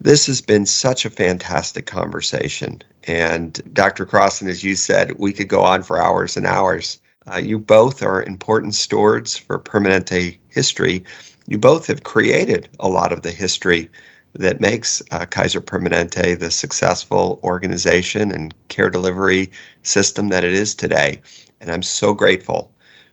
This 0.00 0.26
has 0.26 0.40
been 0.40 0.66
such 0.66 1.04
a 1.04 1.10
fantastic 1.10 1.86
conversation. 1.86 2.82
And 3.04 3.60
Dr. 3.72 4.04
Crosson, 4.04 4.48
as 4.48 4.64
you 4.64 4.74
said, 4.74 5.18
we 5.18 5.32
could 5.32 5.48
go 5.48 5.62
on 5.62 5.82
for 5.82 6.00
hours 6.00 6.36
and 6.36 6.46
hours. 6.46 7.00
Uh, 7.30 7.36
you 7.36 7.58
both 7.58 8.02
are 8.02 8.22
important 8.22 8.74
stewards 8.74 9.36
for 9.36 9.58
Permanente 9.58 10.38
history. 10.48 11.04
You 11.46 11.58
both 11.58 11.86
have 11.86 12.02
created 12.02 12.68
a 12.80 12.88
lot 12.88 13.12
of 13.12 13.22
the 13.22 13.30
history 13.30 13.90
that 14.34 14.60
makes 14.60 15.02
uh, 15.10 15.26
Kaiser 15.26 15.60
Permanente 15.60 16.38
the 16.38 16.50
successful 16.50 17.38
organization 17.42 18.32
and 18.32 18.54
care 18.68 18.90
delivery 18.90 19.50
system 19.82 20.28
that 20.28 20.44
it 20.44 20.52
is 20.52 20.74
today. 20.74 21.20
And 21.60 21.70
I'm 21.70 21.82
so 21.82 22.14
grateful 22.14 22.72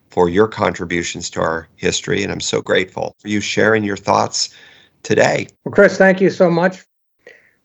for 0.10 0.30
your 0.30 0.48
contributions 0.48 1.30
to 1.32 1.42
our 1.42 1.68
history, 1.76 2.24
and 2.24 2.32
I'm 2.32 2.40
so 2.40 2.62
grateful 2.62 3.16
for 3.20 3.28
you 3.28 3.42
sharing 3.42 3.84
your 3.84 3.98
thoughts 3.98 4.50
today. 5.04 5.48
Well, 5.66 5.74
Chris, 5.74 5.98
thank 5.98 6.20
you 6.20 6.30
so 6.30 6.50
much. 6.50 6.84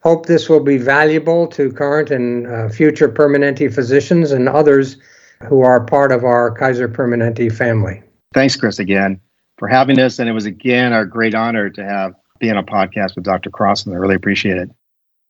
Hope 0.03 0.27
this 0.27 0.51
will 0.51 0.61
be 0.61 0.77
valuable 0.77 1.47
to 1.49 1.73
current 1.73 2.11
and 2.11 2.47
uh, 2.47 2.69
future 2.69 3.09
Permanente 3.09 3.73
physicians 3.73 4.33
and 4.33 4.49
others 4.49 4.99
who 5.47 5.63
are 5.63 5.85
part 5.85 6.13
of 6.13 6.25
our 6.25 6.51
Kaiser 6.51 6.89
Permanente 6.89 7.53
family. 7.53 8.03
Thanks, 8.33 8.57
Chris, 8.57 8.79
again 8.79 9.21
for 9.59 9.69
having 9.69 9.99
us. 10.01 10.19
And 10.19 10.29
it 10.29 10.33
was 10.33 10.47
again 10.47 10.93
our 10.93 11.05
great 11.05 11.35
honor 11.35 11.71
to 11.71 11.85
have 11.85 12.15
be 12.41 12.51
on 12.51 12.57
a 12.57 12.63
podcast 12.63 13.15
with 13.15 13.25
Dr. 13.25 13.51
Crosson. 13.51 13.93
I 13.93 13.97
really 13.97 14.17
appreciate 14.17 14.57
it. 14.57 14.71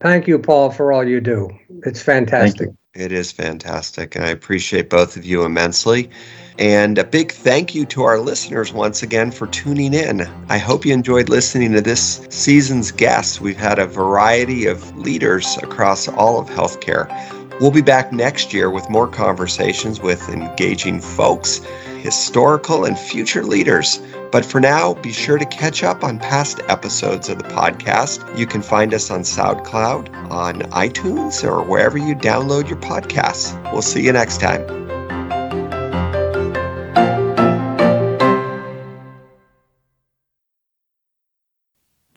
Thank 0.01 0.27
you, 0.27 0.37
Paul, 0.39 0.71
for 0.71 0.91
all 0.91 1.07
you 1.07 1.21
do. 1.21 1.49
It's 1.85 2.01
fantastic. 2.01 2.69
It 2.93 3.11
is 3.11 3.31
fantastic. 3.31 4.15
And 4.15 4.25
I 4.25 4.29
appreciate 4.29 4.89
both 4.89 5.15
of 5.15 5.25
you 5.25 5.43
immensely. 5.43 6.09
And 6.57 6.97
a 6.97 7.03
big 7.03 7.31
thank 7.31 7.75
you 7.75 7.85
to 7.87 8.03
our 8.03 8.19
listeners 8.19 8.71
once 8.71 9.03
again 9.03 9.31
for 9.31 9.47
tuning 9.47 9.93
in. 9.93 10.21
I 10.49 10.57
hope 10.57 10.85
you 10.85 10.93
enjoyed 10.93 11.27
listening 11.27 11.73
to 11.73 11.81
this 11.81 12.25
season's 12.29 12.91
guests. 12.91 13.41
We've 13.41 13.57
had 13.57 13.77
a 13.77 13.85
variety 13.85 14.65
of 14.65 14.95
leaders 14.97 15.57
across 15.57 16.07
all 16.07 16.39
of 16.39 16.49
healthcare. 16.49 17.09
We'll 17.61 17.71
be 17.71 17.81
back 17.81 18.11
next 18.11 18.53
year 18.53 18.69
with 18.69 18.89
more 18.89 19.07
conversations 19.07 20.01
with 20.01 20.27
engaging 20.27 20.99
folks, 20.99 21.61
historical, 22.01 22.83
and 22.83 22.99
future 22.99 23.45
leaders. 23.45 24.01
But 24.29 24.43
for 24.43 24.59
now, 24.59 24.95
be 24.95 25.13
sure 25.13 25.37
to 25.37 25.45
catch 25.45 25.81
up 25.81 26.03
on 26.03 26.19
past 26.19 26.59
episodes 26.67 27.29
of 27.29 27.37
the 27.37 27.45
podcast. 27.45 28.37
You 28.37 28.45
can 28.45 28.61
find 28.61 28.93
us 28.93 29.09
on 29.09 29.21
SoundCloud, 29.21 30.29
on 30.29 30.63
iTunes, 30.63 31.45
or 31.45 31.63
wherever 31.63 31.97
you 31.97 32.13
download 32.13 32.67
your 32.67 32.79
podcasts. 32.79 33.55
We'll 33.71 33.81
see 33.81 34.03
you 34.03 34.11
next 34.11 34.41
time. 34.41 34.65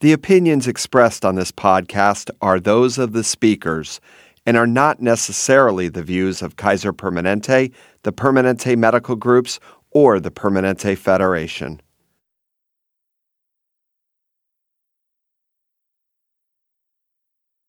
The 0.01 0.13
opinions 0.13 0.65
expressed 0.65 1.25
on 1.25 1.35
this 1.35 1.51
podcast 1.51 2.29
are 2.41 2.59
those 2.59 2.97
of 2.97 3.11
the 3.11 3.23
speakers 3.23 3.99
and 4.45 4.57
are 4.57 4.67
not 4.67 5.01
necessarily 5.01 5.89
the 5.89 6.03
views 6.03 6.41
of 6.41 6.55
Kaiser 6.55 6.93
Permanente, 6.93 7.73
the 8.03 8.13
Permanente 8.13 8.77
Medical 8.77 9.15
Groups, 9.15 9.59
or 9.91 10.19
the 10.19 10.31
Permanente 10.31 10.97
Federation. 10.97 11.81